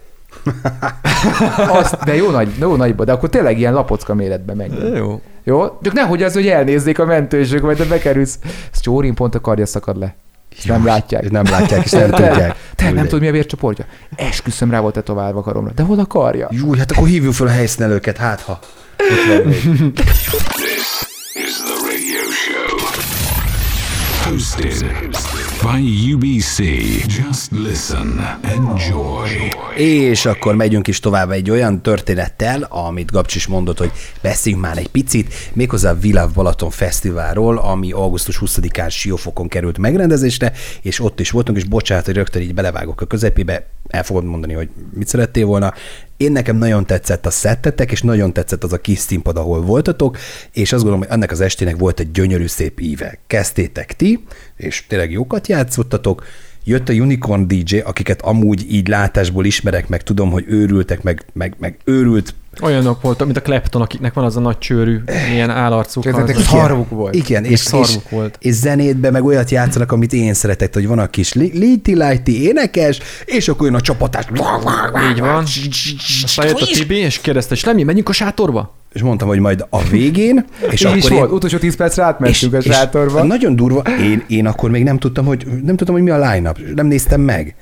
Azt, 1.80 2.04
de 2.04 2.14
jó 2.14 2.30
nagy, 2.30 2.48
jó 2.58 2.76
nagyba, 2.76 3.04
de 3.04 3.12
akkor 3.12 3.28
tényleg 3.28 3.58
ilyen 3.58 3.72
lapocka 3.72 4.14
méretben 4.14 4.56
megy. 4.56 4.94
Jó. 4.94 5.20
Jó? 5.44 5.78
Csak 5.82 5.92
nehogy 5.92 6.22
az, 6.22 6.34
hogy 6.34 6.46
elnézzék 6.46 6.98
a 6.98 7.04
mentősök, 7.04 7.62
majd 7.62 7.76
te 7.76 7.84
bekerülsz. 7.84 8.38
Ez 8.72 8.80
Csórin 8.80 9.14
pont 9.14 9.34
a 9.34 9.40
karja 9.40 9.66
szakad 9.66 9.98
le. 9.98 10.14
És 10.56 10.64
nem 10.64 10.84
látják. 10.84 11.30
Nem 11.30 11.44
látják, 11.50 11.84
és 11.84 11.90
nem 11.90 12.10
tudják. 12.10 12.56
Te 12.74 12.90
nem 12.90 13.04
tudod, 13.04 13.20
mi 13.20 13.28
a 13.28 13.32
vércsoportja? 13.32 13.84
Esküszöm 14.16 14.70
rá 14.70 14.80
volt 14.80 14.94
tetoválva 14.94 15.42
karomra. 15.42 15.72
De 15.74 15.82
hol 15.82 15.98
a 15.98 16.06
karja? 16.06 16.48
Jó, 16.50 16.74
hát 16.74 16.90
akkor 16.90 17.06
hívjuk 17.06 17.32
fel 17.32 17.46
a 17.46 17.50
helyszínelőket, 17.50 18.16
hát 18.16 18.40
ha. 18.40 18.58
Hosted 24.28 24.84
by 25.62 26.12
UBC. 26.12 26.58
Just 27.06 27.50
listen. 27.50 28.38
Enjoy. 28.42 29.28
És 29.76 30.26
akkor 30.26 30.54
megyünk 30.54 30.86
is 30.86 31.00
tovább 31.00 31.30
egy 31.30 31.50
olyan 31.50 31.82
történettel, 31.82 32.62
amit 32.62 33.10
Gabcs 33.10 33.34
is 33.34 33.46
mondott, 33.46 33.78
hogy 33.78 33.90
beszéljünk 34.22 34.64
már 34.64 34.78
egy 34.78 34.88
picit, 34.88 35.34
méghozzá 35.52 35.90
a 35.90 35.98
Viláv 35.98 36.32
Balaton 36.32 36.70
Fesztiválról, 36.70 37.58
ami 37.58 37.92
augusztus 37.92 38.38
20-án 38.44 38.90
Siófokon 38.90 39.48
került 39.48 39.78
megrendezésre, 39.78 40.52
és 40.82 41.00
ott 41.00 41.20
is 41.20 41.30
voltunk, 41.30 41.58
és 41.58 41.64
bocsánat, 41.64 42.04
hogy 42.04 42.14
rögtön 42.14 42.42
így 42.42 42.54
belevágok 42.54 43.00
a 43.00 43.06
közepébe, 43.06 43.66
el 43.88 44.02
fogod 44.02 44.24
mondani, 44.24 44.52
hogy 44.52 44.68
mit 44.94 45.08
szerettél 45.08 45.46
volna. 45.46 45.74
Én 46.18 46.32
nekem 46.32 46.56
nagyon 46.56 46.86
tetszett 46.86 47.26
a 47.26 47.30
szettetek, 47.30 47.90
és 47.90 48.02
nagyon 48.02 48.32
tetszett 48.32 48.64
az 48.64 48.72
a 48.72 48.80
kis 48.80 48.98
színpad, 48.98 49.36
ahol 49.36 49.60
voltatok, 49.60 50.18
és 50.52 50.72
azt 50.72 50.82
gondolom, 50.82 50.98
hogy 50.98 51.16
ennek 51.16 51.30
az 51.30 51.40
estének 51.40 51.76
volt 51.76 52.00
egy 52.00 52.10
gyönyörű 52.10 52.46
szép 52.46 52.80
íve. 52.80 53.18
Kezdtétek 53.26 53.96
ti, 53.96 54.24
és 54.56 54.86
tényleg 54.86 55.10
jókat 55.10 55.46
játszottatok, 55.46 56.24
jött 56.64 56.88
a 56.88 56.92
Unicorn 56.92 57.46
DJ, 57.46 57.78
akiket 57.78 58.22
amúgy 58.22 58.72
így 58.72 58.88
látásból 58.88 59.44
ismerek, 59.44 59.88
meg 59.88 60.02
tudom, 60.02 60.30
hogy 60.30 60.44
őrültek, 60.48 61.02
meg, 61.02 61.24
meg, 61.32 61.54
meg 61.58 61.78
őrült 61.84 62.34
Olyanok 62.62 63.00
voltak, 63.02 63.26
mint 63.26 63.38
a 63.38 63.42
Klepton, 63.42 63.82
akiknek 63.82 64.12
van 64.12 64.24
az 64.24 64.36
a 64.36 64.40
nagy 64.40 64.58
csőrű, 64.58 65.00
ilyen 65.32 65.50
állarcuk. 65.50 66.06
Ezeknek 66.06 66.38
szarvuk 66.38 66.90
volt. 66.90 67.14
Igen, 67.14 67.44
És 67.44 67.50
és, 67.50 67.60
és, 67.60 67.66
szarvuk 67.66 68.10
volt. 68.10 68.36
és 68.40 68.54
zenétben 68.54 69.12
meg 69.12 69.24
olyat 69.24 69.50
játszanak, 69.50 69.92
amit 69.92 70.12
én 70.12 70.34
szeretek, 70.34 70.74
hogy 70.74 70.86
van 70.86 70.98
a 70.98 71.06
kis 71.06 71.32
Liti 71.32 71.94
Lighty 71.94 72.42
énekes, 72.42 72.98
és 73.24 73.48
akkor 73.48 73.66
jön 73.66 73.74
a 73.74 73.80
csapatás. 73.80 74.24
Így 75.10 75.20
van. 75.20 75.44
Aztán 76.22 76.46
jött 76.46 76.60
a 76.60 76.66
Tibi, 76.66 76.96
és 76.96 77.20
kérdezte, 77.20 77.54
és 77.54 77.64
Lemi, 77.64 77.82
menjünk 77.82 78.08
a 78.08 78.12
sátorba? 78.12 78.76
És 78.92 79.02
mondtam, 79.02 79.28
hogy 79.28 79.38
majd 79.38 79.66
a 79.70 79.82
végén, 79.82 80.44
és 80.60 80.72
És 80.72 80.80
így 80.80 80.86
akkor 80.86 80.98
is 80.98 81.10
én, 81.10 81.16
volt. 81.16 81.30
Utolsó 81.30 81.58
10 81.58 81.76
percre 81.76 82.02
átmentünk 82.02 82.54
a 82.54 82.60
sátorba. 82.60 83.22
Nagyon 83.22 83.56
durva, 83.56 83.80
én, 83.80 84.24
én 84.26 84.46
akkor 84.46 84.70
még 84.70 84.82
nem 84.82 84.98
tudtam, 84.98 85.26
hogy 85.26 85.46
nem 85.46 85.76
tudtam, 85.76 85.94
hogy 85.94 86.04
mi 86.04 86.10
a 86.10 86.30
line-up, 86.30 86.58
nem 86.74 86.86
néztem 86.86 87.20
meg. 87.20 87.54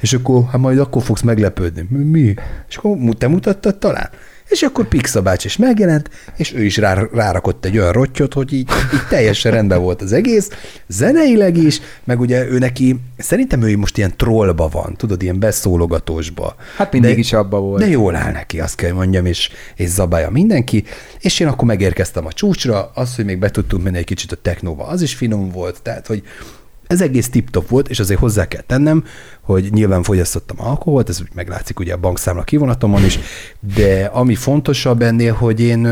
És 0.00 0.12
akkor, 0.12 0.44
hát 0.50 0.60
majd 0.60 0.78
akkor 0.78 1.02
fogsz 1.02 1.20
meglepődni. 1.20 1.86
Mi? 1.90 2.34
És 2.68 2.76
akkor 2.76 2.96
te 3.18 3.28
mutattad 3.28 3.78
talán? 3.78 4.10
És 4.52 4.62
akkor 4.62 4.88
Pixa 4.88 5.22
bácsi 5.22 5.46
is 5.46 5.56
megjelent, 5.56 6.10
és 6.36 6.54
ő 6.54 6.64
is 6.64 6.76
rá, 6.76 7.08
rárakott 7.12 7.64
egy 7.64 7.78
olyan 7.78 7.92
rottyot, 7.92 8.32
hogy 8.32 8.52
így, 8.52 8.68
így 8.94 9.06
teljesen 9.08 9.52
rendben 9.52 9.80
volt 9.80 10.02
az 10.02 10.12
egész, 10.12 10.50
zeneileg 10.86 11.56
is, 11.56 11.80
meg 12.04 12.20
ugye 12.20 12.46
ő 12.46 12.58
neki, 12.58 12.96
szerintem 13.18 13.62
ő 13.62 13.76
most 13.76 13.98
ilyen 13.98 14.16
trollba 14.16 14.68
van, 14.68 14.96
tudod, 14.96 15.22
ilyen 15.22 15.38
beszólogatósba. 15.38 16.54
Hát 16.76 16.92
mindig 16.92 17.18
is 17.18 17.32
abba 17.32 17.60
volt. 17.60 17.82
De 17.82 17.88
jól 17.88 18.16
áll 18.16 18.32
neki, 18.32 18.60
azt 18.60 18.74
kell 18.74 18.92
mondjam, 18.92 19.26
és, 19.26 19.50
és 19.76 19.88
zabálja 19.88 20.30
mindenki. 20.30 20.84
És 21.20 21.40
én 21.40 21.46
akkor 21.46 21.64
megérkeztem 21.64 22.26
a 22.26 22.32
csúcsra, 22.32 22.90
az, 22.94 23.16
hogy 23.16 23.24
még 23.24 23.38
be 23.38 23.50
tudtunk 23.50 23.82
menni 23.82 23.98
egy 23.98 24.04
kicsit 24.04 24.32
a 24.32 24.36
technóba, 24.42 24.86
az 24.86 25.02
is 25.02 25.14
finom 25.14 25.50
volt, 25.50 25.82
tehát, 25.82 26.06
hogy 26.06 26.22
ez 26.86 27.00
egész 27.00 27.28
tip-top 27.28 27.68
volt, 27.68 27.88
és 27.88 28.00
azért 28.00 28.20
hozzá 28.20 28.48
kell 28.48 28.62
tennem, 28.66 29.04
hogy 29.40 29.72
nyilván 29.72 30.02
fogyasztottam 30.02 30.56
alkoholt, 30.60 31.08
ez 31.08 31.20
úgy 31.20 31.28
meglátszik 31.34 31.78
ugye 31.78 31.92
a 31.92 31.96
bankszámla 31.96 32.42
kivonatomon 32.42 33.04
is, 33.04 33.18
de 33.74 34.04
ami 34.04 34.34
fontosabb 34.34 35.02
ennél, 35.02 35.32
hogy 35.32 35.60
én 35.60 35.86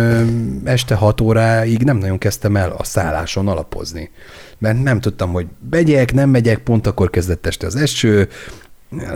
este 0.65 0.95
6 0.95 1.21
óráig 1.21 1.83
nem 1.83 1.97
nagyon 1.97 2.19
kezdtem 2.19 2.57
el 2.57 2.71
a 2.71 2.85
szálláson 2.85 3.49
alapozni. 3.49 4.11
Mert 4.59 4.83
nem 4.83 5.01
tudtam, 5.01 5.33
hogy 5.33 5.47
megyek, 5.71 6.13
nem 6.13 6.31
megyek, 6.31 6.59
pont 6.59 6.87
akkor 6.87 7.11
kezdett 7.11 7.47
este 7.47 7.67
az 7.67 7.77
eső, 7.77 8.29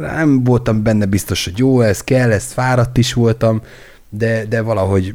nem 0.00 0.44
voltam 0.44 0.82
benne 0.82 1.06
biztos, 1.06 1.44
hogy 1.44 1.58
jó, 1.58 1.80
ez 1.80 2.00
kell, 2.00 2.32
ez 2.32 2.52
fáradt 2.52 2.98
is 2.98 3.12
voltam, 3.12 3.62
de, 4.08 4.44
de 4.44 4.60
valahogy 4.60 5.14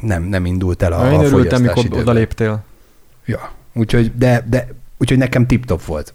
nem, 0.00 0.22
nem 0.22 0.46
indult 0.46 0.82
el 0.82 0.92
a, 0.92 1.12
Én 1.12 1.18
a 1.18 1.22
örültem, 1.22 1.62
mikor 1.62 1.86
odaléptél. 1.92 2.64
Ja, 3.24 3.52
úgyhogy, 3.74 4.12
de, 4.16 4.44
de, 4.48 4.68
úgyhogy 5.00 5.18
nekem 5.18 5.46
tip-top 5.46 5.84
volt. 5.84 6.12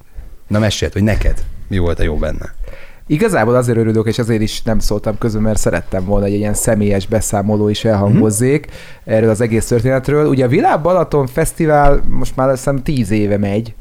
Na 0.48 0.60
meséld, 0.60 0.94
hogy 0.94 1.04
neked 1.04 1.44
mi 1.68 1.78
volt 1.78 2.00
a 2.00 2.04
jó 2.04 2.16
benne? 2.16 2.54
Igazából 3.08 3.56
azért 3.56 3.78
örülök, 3.78 4.08
és 4.08 4.20
azért 4.20 4.42
is 4.42 4.62
nem 4.62 4.80
szóltam 4.80 5.18
közben, 5.18 5.42
mert 5.42 5.58
szerettem 5.60 6.06
volna, 6.06 6.24
hogy 6.26 6.34
egy 6.34 6.40
ilyen 6.40 6.54
személyes 6.54 7.08
beszámoló 7.08 7.70
is 7.70 7.86
elhangozzék 7.86 8.66
Mhm. 8.66 9.14
erről 9.16 9.30
az 9.30 9.42
egész 9.42 9.66
történetről. 9.66 10.28
Ugye 10.28 10.46
a 10.46 10.48
Világ 10.48 10.82
Balaton 10.82 11.28
Fesztivál 11.28 12.02
most 12.10 12.36
már 12.36 12.48
azt 12.48 12.58
hiszem 12.58 12.84
tíz 12.84 13.12
éve 13.12 13.38
megy, 13.38 13.76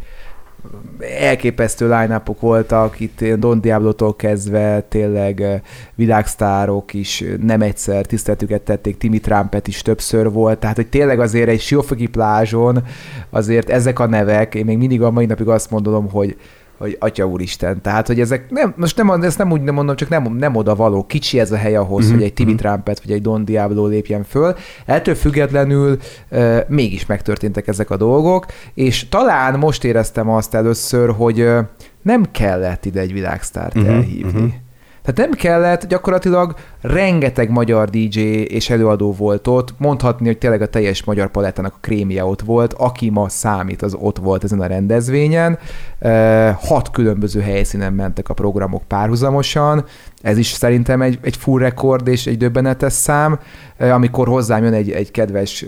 elképesztő 1.21 1.85
line 1.85 2.23
voltak, 2.41 3.01
itt 3.01 3.25
Don 3.25 3.61
Diablo-tól 3.61 4.17
kezdve 4.17 4.81
tényleg 4.81 5.41
eh, 5.41 5.61
világsztárok 5.95 6.95
is 6.95 7.21
eh, 7.21 7.37
nem 7.37 7.63
egyszer 7.63 8.07
tiszteletüket 8.07 8.63
tették, 8.63 8.97
Timmy 8.97 9.21
Trumpet 9.21 9.69
is 9.69 9.83
többször 9.83 10.31
volt, 10.31 10.59
tehát 10.59 10.77
hogy 10.77 10.87
tényleg 10.87 11.21
azért 11.21 11.49
egy 11.49 11.61
siófoki 11.61 12.07
plázson 12.07 12.83
azért 13.31 13.71
ezek 13.71 13.99
a 13.99 14.07
nevek, 14.07 14.55
én 14.55 14.65
még 14.65 14.79
mindig 14.79 15.03
a 15.03 15.11
mai 15.11 15.27
napig 15.27 15.49
azt 15.49 15.71
mondom, 15.71 16.11
hogy 16.11 16.37
hogy 16.79 16.97
Atya 17.01 17.25
Úristen. 17.27 17.81
Tehát, 17.83 18.07
hogy 18.07 18.21
ezek 18.21 18.51
nem, 18.51 18.75
most 18.77 18.97
nem, 18.97 19.11
ezt 19.23 19.39
nem 19.39 19.53
úgy 19.53 19.61
nem 19.63 19.75
mondom, 19.75 19.97
csak 19.97 20.09
nem, 20.09 20.33
nem 20.39 20.55
oda 20.57 20.75
való. 20.75 21.05
Kicsi 21.07 21.41
ez 21.41 21.53
a 21.53 21.57
hely 21.57 21.77
ahhoz, 21.77 21.89
Mhm, 21.91 21.99
uh-huh. 22.05 22.15
hogy 22.15 22.23
egy 22.23 22.35
Timmy 22.35 22.55
Trumpet 22.55 23.01
vagy 23.05 23.13
egy 23.15 23.23
Don 23.23 23.45
Diablo 23.45 23.87
lépjen 23.87 24.25
föl. 24.25 24.55
Ettől 24.87 25.15
függetlenül 25.15 25.99
uh, 26.31 26.59
mégis 26.69 27.07
megtörténtek 27.07 27.67
ezek 27.67 27.91
a 27.91 27.97
dolgok, 27.97 28.47
és 28.75 29.09
talán 29.09 29.59
most 29.59 29.85
éreztem 29.85 30.29
azt 30.29 30.55
először, 30.55 31.11
hogy 31.11 31.41
uh, 31.41 31.59
nem 32.03 32.25
kellett 32.31 32.85
ide 32.85 33.01
egy 33.01 33.13
világsztárt 33.13 33.75
Mhm, 33.75 33.83
uh-huh, 33.85 33.97
elhívni. 33.99 34.41
Uh-huh. 34.41 34.53
Tehát 35.05 35.31
nem 35.31 35.39
kellett, 35.39 35.87
gyakorlatilag 35.87 36.55
rengeteg 36.81 37.51
magyar 37.51 37.89
DJ 37.89 38.21
és 38.31 38.71
előadó 38.71 39.13
volt 39.13 39.47
ott, 39.47 39.75
mondhatni, 39.79 40.27
hogy 40.27 40.39
tényleg 40.39 40.63
a 40.63 40.67
teljes 40.67 41.05
magyar 41.05 41.31
palettának 41.31 41.75
a 41.75 41.79
krémje 41.81 42.25
ott 42.25 42.41
volt, 42.41 42.73
aki 42.73 43.11
ma 43.11 43.29
számít, 43.29 43.83
az 43.83 43.95
ott 43.95 44.19
volt 44.19 44.45
ezen 44.45 44.61
a 44.61 44.67
rendezvényen. 44.67 45.59
Hat 46.61 46.91
különböző 46.91 47.41
helyszínen 47.41 47.93
mentek 47.93 48.29
a 48.29 48.35
programok 48.35 48.83
párhuzamosan, 48.83 49.85
ez 50.23 50.39
is 50.39 50.47
szerintem 50.47 51.03
egy, 51.03 51.19
egy 51.23 51.37
full 51.37 51.61
rekord 51.61 52.09
és 52.09 52.27
egy 52.27 52.37
döbbenetes 52.37 52.93
szám, 52.93 53.39
amikor 53.79 54.29
hozzám 54.29 54.65
jön 54.65 54.73
egy, 54.73 54.91
egy 54.91 55.11
kedves 55.11 55.65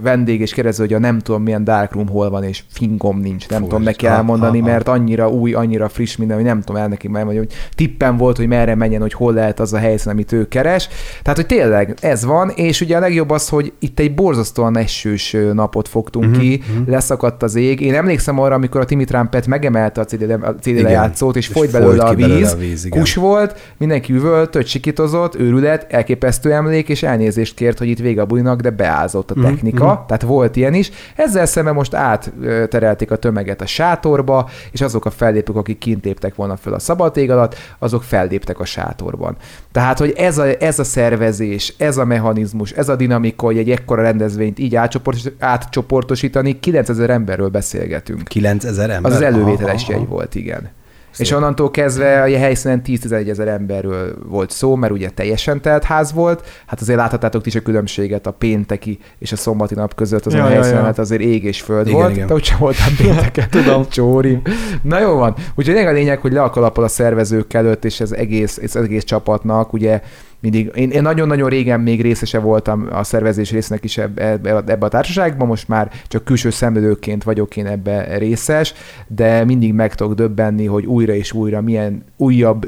vendég, 0.00 0.40
és 0.40 0.52
kérdezi, 0.52 0.80
hogy 0.80 0.92
a 0.92 0.98
nem 0.98 1.18
tudom 1.18 1.42
milyen 1.42 1.64
darkroom 1.64 2.08
hol 2.08 2.30
van, 2.30 2.42
és 2.44 2.62
fingom 2.70 3.20
nincs, 3.20 3.48
nem 3.48 3.60
Fú, 3.60 3.66
tudom 3.66 3.82
neki 3.82 4.06
elmondani, 4.06 4.58
ha, 4.58 4.64
ha. 4.64 4.70
mert 4.70 4.88
annyira 4.88 5.28
új, 5.30 5.52
annyira 5.52 5.88
friss 5.88 6.16
minden, 6.16 6.36
hogy 6.36 6.44
nem 6.46 6.60
tudom 6.60 6.82
el 6.82 6.88
neki 6.88 7.08
megmondani, 7.08 7.46
hogy 7.46 7.56
tippem 7.74 8.16
volt, 8.16 8.36
hogy 8.36 8.46
merre 8.46 8.74
menjen, 8.74 9.00
hogy 9.00 9.12
hol 9.12 9.32
lehet 9.32 9.60
az 9.60 9.72
a 9.72 9.78
helyszín, 9.78 10.12
amit 10.12 10.32
ő 10.32 10.48
keres. 10.48 10.88
Tehát, 11.22 11.38
hogy 11.38 11.46
tényleg 11.46 11.94
ez 12.00 12.24
van, 12.24 12.48
és 12.48 12.80
ugye 12.80 12.96
a 12.96 13.00
legjobb 13.00 13.30
az, 13.30 13.48
hogy 13.48 13.72
itt 13.78 13.98
egy 14.00 14.14
borzasztóan 14.14 14.76
esős 14.76 15.36
napot 15.52 15.88
fogtunk 15.88 16.30
Mhm, 16.30 16.38
ki, 16.38 16.62
leszakadt 16.86 17.42
az 17.42 17.54
ég. 17.54 17.80
Én 17.80 17.94
emlékszem 17.94 18.38
arra, 18.38 18.54
amikor 18.54 18.80
a 18.80 18.84
Timmy 18.84 19.04
Trumpet 19.04 19.46
megemelte 19.46 20.00
a 20.00 20.04
CD, 20.04 20.22
a 20.32 20.54
lejátszót, 20.82 21.36
és, 21.36 21.48
És 21.48 21.54
folyt 21.54 21.70
belőle 21.72 22.02
a 22.02 22.08
ki 22.14 22.20
belőle 22.20 22.38
víz, 22.38 22.52
a 22.52 22.56
víz, 22.56 22.84
igen. 22.84 22.98
kus 22.98 23.14
volt, 23.14 23.72
mindenki 23.76 24.12
üvölt, 24.12 24.66
sikitozott, 24.66 25.34
őrület, 25.34 25.86
elképesztő 25.92 26.52
emlék, 26.52 26.88
és 26.88 27.02
elnézést 27.02 27.54
kért, 27.54 27.78
hogy 27.78 27.88
itt 27.88 27.98
vége 27.98 28.20
a 28.20 28.24
bulinak, 28.26 28.60
de 28.60 28.70
beázott 28.70 29.30
a 29.30 29.34
Mhm, 29.34 29.42
technika, 29.74 30.04
tehát 30.06 30.22
volt 30.22 30.56
ilyen 30.56 30.74
is. 30.74 30.90
Ezzel 31.16 31.46
szemben 31.46 31.74
most 31.74 31.94
átterelték 31.94 33.10
a 33.10 33.16
tömeget 33.16 33.60
a 33.60 33.66
sátorba, 33.66 34.48
és 34.70 34.80
azok 34.80 35.04
a 35.04 35.10
fellépők, 35.10 35.56
akik 35.56 35.78
kint 35.78 36.04
léptek 36.04 36.34
volna 36.34 36.56
föl 36.56 36.74
a 36.74 36.78
szabad 36.78 37.16
ég 37.16 37.30
alatt, 37.30 37.56
azok 37.78 38.02
felléptek 38.02 38.60
a 38.60 38.64
sátorban. 38.64 39.36
Tehát, 39.72 39.98
hogy 39.98 40.12
ez 40.16 40.38
a, 40.38 40.46
ez 40.60 40.78
a 40.78 40.84
szervezés, 40.84 41.74
ez 41.78 41.96
a 41.96 42.04
mechanizmus, 42.04 42.70
ez 42.70 42.88
a 42.88 42.96
dinamika, 42.96 43.46
hogy 43.46 43.58
egy 43.58 43.70
ekkora 43.70 44.02
rendezvényt 44.02 44.58
így 44.58 44.74
átcsoport, 44.74 45.32
átcsoportosítani, 45.38 46.60
9000 46.60 47.10
emberről 47.10 47.48
beszélgetünk. 47.48 48.22
9000 48.22 48.90
ember? 48.90 49.10
Az 49.10 49.16
az 49.16 49.22
elővételes 49.22 49.88
jegy 49.88 50.08
volt, 50.08 50.34
igen. 50.34 50.70
És 51.16 51.30
onnantól 51.30 51.70
kezdve 51.70 52.22
a 52.22 52.38
helyszínen 52.38 52.82
10-11 52.86 53.28
ezer 53.28 53.48
emberről 53.48 54.14
volt 54.26 54.50
szó, 54.50 54.74
mert 54.74 54.92
ugye 54.92 55.10
teljesen 55.10 55.60
telt 55.60 55.84
ház 55.84 56.12
volt. 56.12 56.46
Hát 56.66 56.80
azért 56.80 56.98
láthatátok 56.98 57.46
is 57.46 57.54
a 57.54 57.60
különbséget 57.60 58.26
a 58.26 58.30
pénteki 58.30 58.98
és 59.18 59.32
a 59.32 59.36
szombati 59.36 59.74
nap 59.74 59.94
között 59.94 60.26
azon 60.26 60.38
Ja, 60.38 60.44
a 60.46 60.48
helyszínen, 60.48 60.78
ja. 60.78 60.84
hát 60.84 60.98
azért 60.98 61.20
ég 61.20 61.44
és 61.44 61.60
föld 61.60 61.86
Igen, 61.86 61.98
volt. 61.98 62.16
igen. 62.16 62.32
Úgysem 62.32 62.58
voltam 62.58 62.96
pénteken. 62.96 63.50
Tudom. 63.62 63.88
Csóri. 63.94 64.42
Na 64.82 65.00
jó 65.00 65.14
van. 65.14 65.34
Úgyhogy 65.54 65.76
a 65.76 65.92
lényeg, 65.92 66.18
hogy 66.18 66.32
le 66.32 66.42
a 66.84 66.88
szervezők 66.88 67.52
előtt, 67.54 67.84
és 67.84 68.00
ez 68.00 68.12
egész, 68.12 68.58
ez 68.62 68.76
egész 68.76 69.04
csapatnak, 69.04 69.72
ugye 69.72 70.00
mindig, 70.44 70.70
én, 70.74 70.90
én 70.90 71.02
nagyon-nagyon 71.02 71.48
régen 71.48 71.80
még 71.80 72.02
részese 72.02 72.38
voltam 72.38 72.88
a 72.90 73.04
szervezés 73.04 73.50
résznek 73.50 73.84
is 73.84 73.98
ebbe, 73.98 74.22
ebbe, 74.44 74.76
a 74.80 74.88
társaságban, 74.88 75.46
most 75.46 75.68
már 75.68 75.90
csak 76.08 76.24
külső 76.24 76.50
szemlélőként 76.50 77.22
vagyok 77.22 77.56
én 77.56 77.66
ebbe 77.66 78.16
részes, 78.18 78.74
de 79.06 79.44
mindig 79.44 79.72
meg 79.72 79.94
tudok 79.94 80.14
döbbenni, 80.14 80.66
hogy 80.66 80.86
újra 80.86 81.12
és 81.12 81.32
újra 81.32 81.60
milyen 81.60 82.04
újabb 82.16 82.66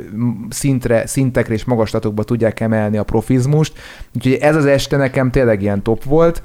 szintre, 0.49 1.07
szintekre 1.07 1.55
és 1.55 1.65
magaslatokba 1.65 2.23
tudják 2.23 2.61
emelni 2.61 2.97
a 2.97 3.03
profizmust. 3.03 3.79
Úgyhogy 4.15 4.33
ez 4.33 4.57
az 4.57 4.67
este 4.67 4.97
nekem 4.97 5.31
tényleg 5.31 5.63
ilyen 5.63 5.83
top 5.83 6.05
volt, 6.05 6.43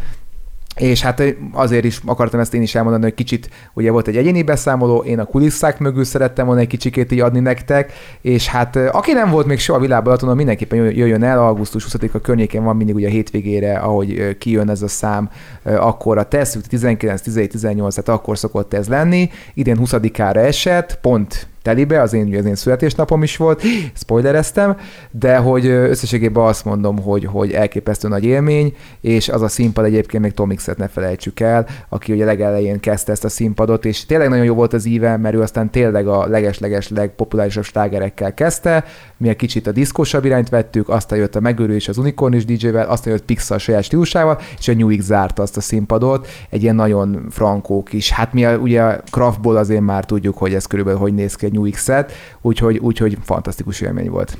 és 0.75 1.01
hát 1.01 1.23
azért 1.53 1.83
is 1.83 2.01
akartam 2.05 2.39
ezt 2.39 2.53
én 2.53 2.61
is 2.61 2.75
elmondani, 2.75 3.03
hogy 3.03 3.13
kicsit 3.13 3.49
ugye 3.73 3.91
volt 3.91 4.07
egy 4.07 4.17
egyéni 4.17 4.43
beszámoló, 4.43 4.97
én 4.97 5.19
a 5.19 5.25
kulisszák 5.25 5.79
mögül 5.79 6.03
szerettem 6.03 6.45
volna 6.45 6.61
egy 6.61 6.67
kicsikét 6.67 7.11
így 7.11 7.19
adni 7.19 7.39
nektek, 7.39 7.93
és 8.21 8.47
hát 8.47 8.75
aki 8.75 9.11
nem 9.11 9.29
volt 9.29 9.45
még 9.45 9.59
soha 9.59 9.77
a 9.77 9.81
világbalatonon, 9.81 10.35
mindenképpen 10.35 10.79
jöjjön 10.79 11.23
el, 11.23 11.39
augusztus 11.39 11.87
20-a 11.89 12.19
környékén 12.19 12.63
van 12.63 12.75
mindig 12.75 12.95
ugye 12.95 13.07
a 13.07 13.11
hétvégére, 13.11 13.77
ahogy 13.77 14.37
kijön 14.37 14.69
ez 14.69 14.81
a 14.81 14.87
szám, 14.87 15.29
akkor 15.63 16.17
a 16.17 16.23
tesszük 16.23 16.67
19, 16.67 17.21
17, 17.21 17.51
18, 17.51 17.95
tehát 17.95 18.19
akkor 18.19 18.37
szokott 18.37 18.73
ez 18.73 18.87
lenni. 18.87 19.29
Idén 19.53 19.77
20-ára 19.81 20.39
esett, 20.39 20.99
pont 21.01 21.47
telibe, 21.61 22.01
az 22.01 22.13
én, 22.13 22.35
az 22.37 22.45
én 22.45 22.55
születésnapom 22.55 23.23
is 23.23 23.37
volt, 23.37 23.61
spoilereztem, 23.93 24.77
de 25.11 25.37
hogy 25.37 25.65
összességében 25.65 26.43
azt 26.43 26.65
mondom, 26.65 26.99
hogy, 26.99 27.25
hogy 27.25 27.51
elképesztő 27.51 28.07
nagy 28.07 28.23
élmény, 28.23 28.75
és 29.01 29.29
az 29.29 29.41
a 29.41 29.47
színpad 29.47 29.85
egyébként 29.85 30.23
még 30.23 30.33
Tomixet 30.33 30.77
ne 30.77 30.87
felejtsük 30.87 31.39
el, 31.39 31.65
aki 31.89 32.13
ugye 32.13 32.25
legelején 32.25 32.79
kezdte 32.79 33.11
ezt 33.11 33.23
a 33.23 33.29
színpadot, 33.29 33.85
és 33.85 34.05
tényleg 34.05 34.29
nagyon 34.29 34.45
jó 34.45 34.53
volt 34.53 34.73
az 34.73 34.85
íve, 34.85 35.17
mert 35.17 35.35
ő 35.35 35.41
aztán 35.41 35.69
tényleg 35.69 36.07
a 36.07 36.27
leges-leges 36.27 36.89
legpopulárisabb 36.89 37.63
slágerekkel 37.63 38.33
kezdte, 38.33 38.83
mi 39.17 39.29
egy 39.29 39.35
kicsit 39.35 39.67
a 39.67 39.71
diszkósabb 39.71 40.25
irányt 40.25 40.49
vettük, 40.49 40.89
aztán 40.89 41.19
jött 41.19 41.35
a 41.35 41.39
megőrülés 41.39 41.87
az 41.87 41.97
Unicornis 41.97 42.45
DJ-vel, 42.45 42.89
aztán 42.89 43.13
jött 43.13 43.25
Pixar 43.25 43.59
saját 43.59 43.83
stílusával, 43.83 44.39
és 44.59 44.67
a 44.67 44.73
New 44.73 44.97
X 44.97 45.03
zárta 45.03 45.41
azt 45.41 45.57
a 45.57 45.61
színpadot, 45.61 46.27
egy 46.49 46.63
ilyen 46.63 46.75
nagyon 46.75 47.27
frankó 47.29 47.83
kis, 47.83 48.11
hát 48.11 48.33
mi 48.33 48.45
a, 48.45 48.57
ugye 48.57 48.81
a 48.81 49.01
Craftból 49.11 49.55
azért 49.55 49.81
már 49.81 50.05
tudjuk, 50.05 50.37
hogy 50.37 50.53
ez 50.53 50.65
körülbelül 50.65 50.99
hogy 50.99 51.13
néz 51.13 51.35
ki 51.35 51.50
a 51.51 51.57
New 51.59 51.71
X-et, 51.71 52.13
úgyhogy, 52.41 52.77
úgyhogy 52.77 53.17
fantasztikus 53.23 53.81
élmény 53.81 54.09
volt. 54.09 54.37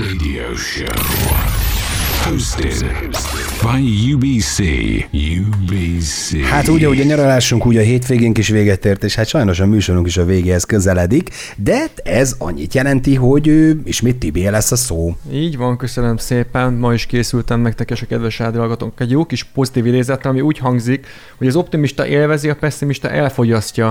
Radio 0.00 0.54
show. 0.54 0.86
Hosted 2.24 2.84
by 3.62 4.12
UBC. 4.12 4.58
UBC. 5.12 6.42
Hát 6.42 6.68
úgy, 6.68 6.84
ahogy 6.84 7.00
a 7.00 7.04
nyaralásunk, 7.04 7.66
úgy 7.66 7.76
a 7.76 7.80
hétvégénk 7.80 8.38
is 8.38 8.48
véget 8.48 8.84
ért, 8.84 9.04
és 9.04 9.14
hát 9.14 9.26
sajnos 9.26 9.60
a 9.60 9.66
műsorunk 9.66 10.06
is 10.06 10.16
a 10.16 10.24
végéhez 10.24 10.64
közeledik, 10.64 11.30
de 11.56 11.84
ez 12.02 12.34
annyit 12.38 12.74
jelenti, 12.74 13.14
hogy 13.14 13.46
ő, 13.46 13.80
ismét 13.84 14.16
Tibi 14.16 14.50
lesz 14.50 14.72
a 14.72 14.76
szó. 14.76 15.16
Így 15.32 15.56
van, 15.56 15.76
köszönöm 15.76 16.16
szépen. 16.16 16.72
Ma 16.72 16.94
is 16.94 17.06
készültem 17.06 17.60
nektek 17.60 17.90
és 17.90 18.02
a 18.02 18.06
kedves 18.06 18.38
rádióhallgatók 18.38 19.00
egy 19.00 19.10
jó 19.10 19.24
kis 19.24 19.44
pozitív 19.44 19.86
idézettel, 19.86 20.30
ami 20.30 20.40
úgy 20.40 20.58
hangzik, 20.58 21.06
hogy 21.36 21.46
az 21.46 21.56
optimista 21.56 22.06
élvezi, 22.06 22.48
a 22.48 22.54
pessimista 22.54 23.10
elfogyasztja 23.10 23.88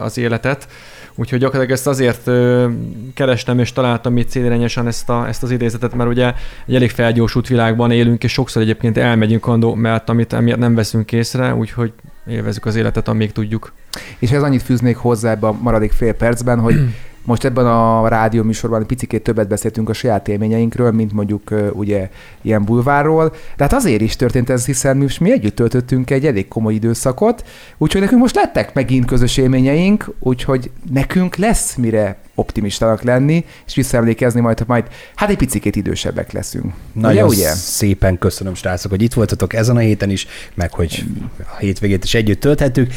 az 0.00 0.18
életet. 0.18 0.68
Úgyhogy 1.14 1.38
gyakorlatilag 1.38 1.76
ezt 1.76 1.86
azért 1.86 2.26
ö, 2.26 2.68
kerestem 3.14 3.58
és 3.58 3.72
találtam 3.72 4.16
itt 4.16 4.28
célirányosan 4.28 4.86
ezt, 4.86 5.08
a, 5.08 5.28
ezt 5.28 5.42
az 5.42 5.50
idézetet, 5.50 5.94
mert 5.94 6.10
ugye 6.10 6.32
egy 6.66 6.74
elég 6.74 6.90
felgyorsult 6.90 7.48
világban 7.48 7.90
élünk, 7.90 8.24
és 8.24 8.32
sokszor 8.32 8.62
egyébként 8.62 8.96
elmegyünk 9.10 9.46
andó, 9.46 9.74
mert 9.74 10.08
amit 10.08 10.32
emiatt 10.32 10.58
nem 10.58 10.74
veszünk 10.74 11.12
észre, 11.12 11.54
úgyhogy 11.54 11.92
élvezzük 12.26 12.66
az 12.66 12.76
életet, 12.76 13.08
amíg 13.08 13.32
tudjuk. 13.32 13.72
És 14.18 14.30
ez 14.30 14.42
annyit 14.42 14.62
fűznék 14.62 14.96
hozzá 14.96 15.30
ebbe 15.30 15.46
a 15.46 15.52
maradék 15.52 15.92
fél 15.92 16.14
percben, 16.14 16.58
hogy 16.58 16.74
most 17.24 17.44
ebben 17.44 17.66
a 17.66 18.08
rádió 18.08 18.42
műsorban 18.42 18.86
picit 18.86 19.22
többet 19.22 19.48
beszéltünk 19.48 19.88
a 19.88 19.92
saját 19.92 20.28
élményeinkről, 20.28 20.90
mint 20.90 21.12
mondjuk 21.12 21.54
ugye 21.72 22.10
ilyen 22.42 22.64
bulvárról. 22.64 23.28
De 23.28 23.62
hát 23.62 23.72
azért 23.72 24.00
is 24.00 24.16
történt 24.16 24.50
ez, 24.50 24.66
hiszen 24.66 24.96
mi, 24.96 25.06
mi 25.20 25.32
együtt 25.32 25.54
töltöttünk 25.54 26.10
egy 26.10 26.26
elég 26.26 26.48
komoly 26.48 26.74
időszakot, 26.74 27.44
úgyhogy 27.78 28.00
nekünk 28.00 28.20
most 28.20 28.34
lettek 28.34 28.74
megint 28.74 29.04
közös 29.04 29.36
élményeink, 29.36 30.14
úgyhogy 30.18 30.70
nekünk 30.92 31.36
lesz 31.36 31.74
mire 31.74 32.18
optimistának 32.34 33.02
lenni, 33.02 33.44
és 33.66 33.74
visszaemlékezni 33.74 34.40
majd, 34.40 34.58
ha 34.58 34.64
majd 34.66 34.84
hát 35.14 35.30
egy 35.30 35.36
picikét 35.36 35.76
idősebbek 35.76 36.32
leszünk. 36.32 36.72
Nagyon 36.92 37.28
ugye, 37.28 37.36
ugye? 37.36 37.52
szépen 37.52 38.18
köszönöm, 38.18 38.54
srácok, 38.54 38.90
hogy 38.90 39.02
itt 39.02 39.12
voltatok 39.12 39.52
ezen 39.52 39.76
a 39.76 39.80
héten 39.80 40.10
is, 40.10 40.26
meg 40.54 40.72
hogy 40.72 41.04
a 41.38 41.56
hétvégét 41.58 42.04
is 42.04 42.14
együtt 42.14 42.40
tölthettük. 42.40 42.92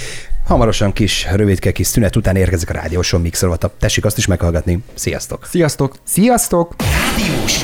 Hamarosan 0.48 0.94
kis, 0.94 1.28
rövidke 1.36 1.72
kis 1.72 1.88
szünet 1.88 2.16
után 2.16 2.36
érkezik 2.36 2.70
a 2.70 2.74
rádióson 2.74 3.22
mixolvata. 3.22 3.72
Tessék 3.80 4.06
azt 4.06 4.18
is 4.18 4.26
meghallgatni. 4.26 4.84
Sziasztok! 4.94 5.46
Sziasztok! 5.46 5.96
Sziasztok! 6.04 6.76
Rádiós 6.78 7.62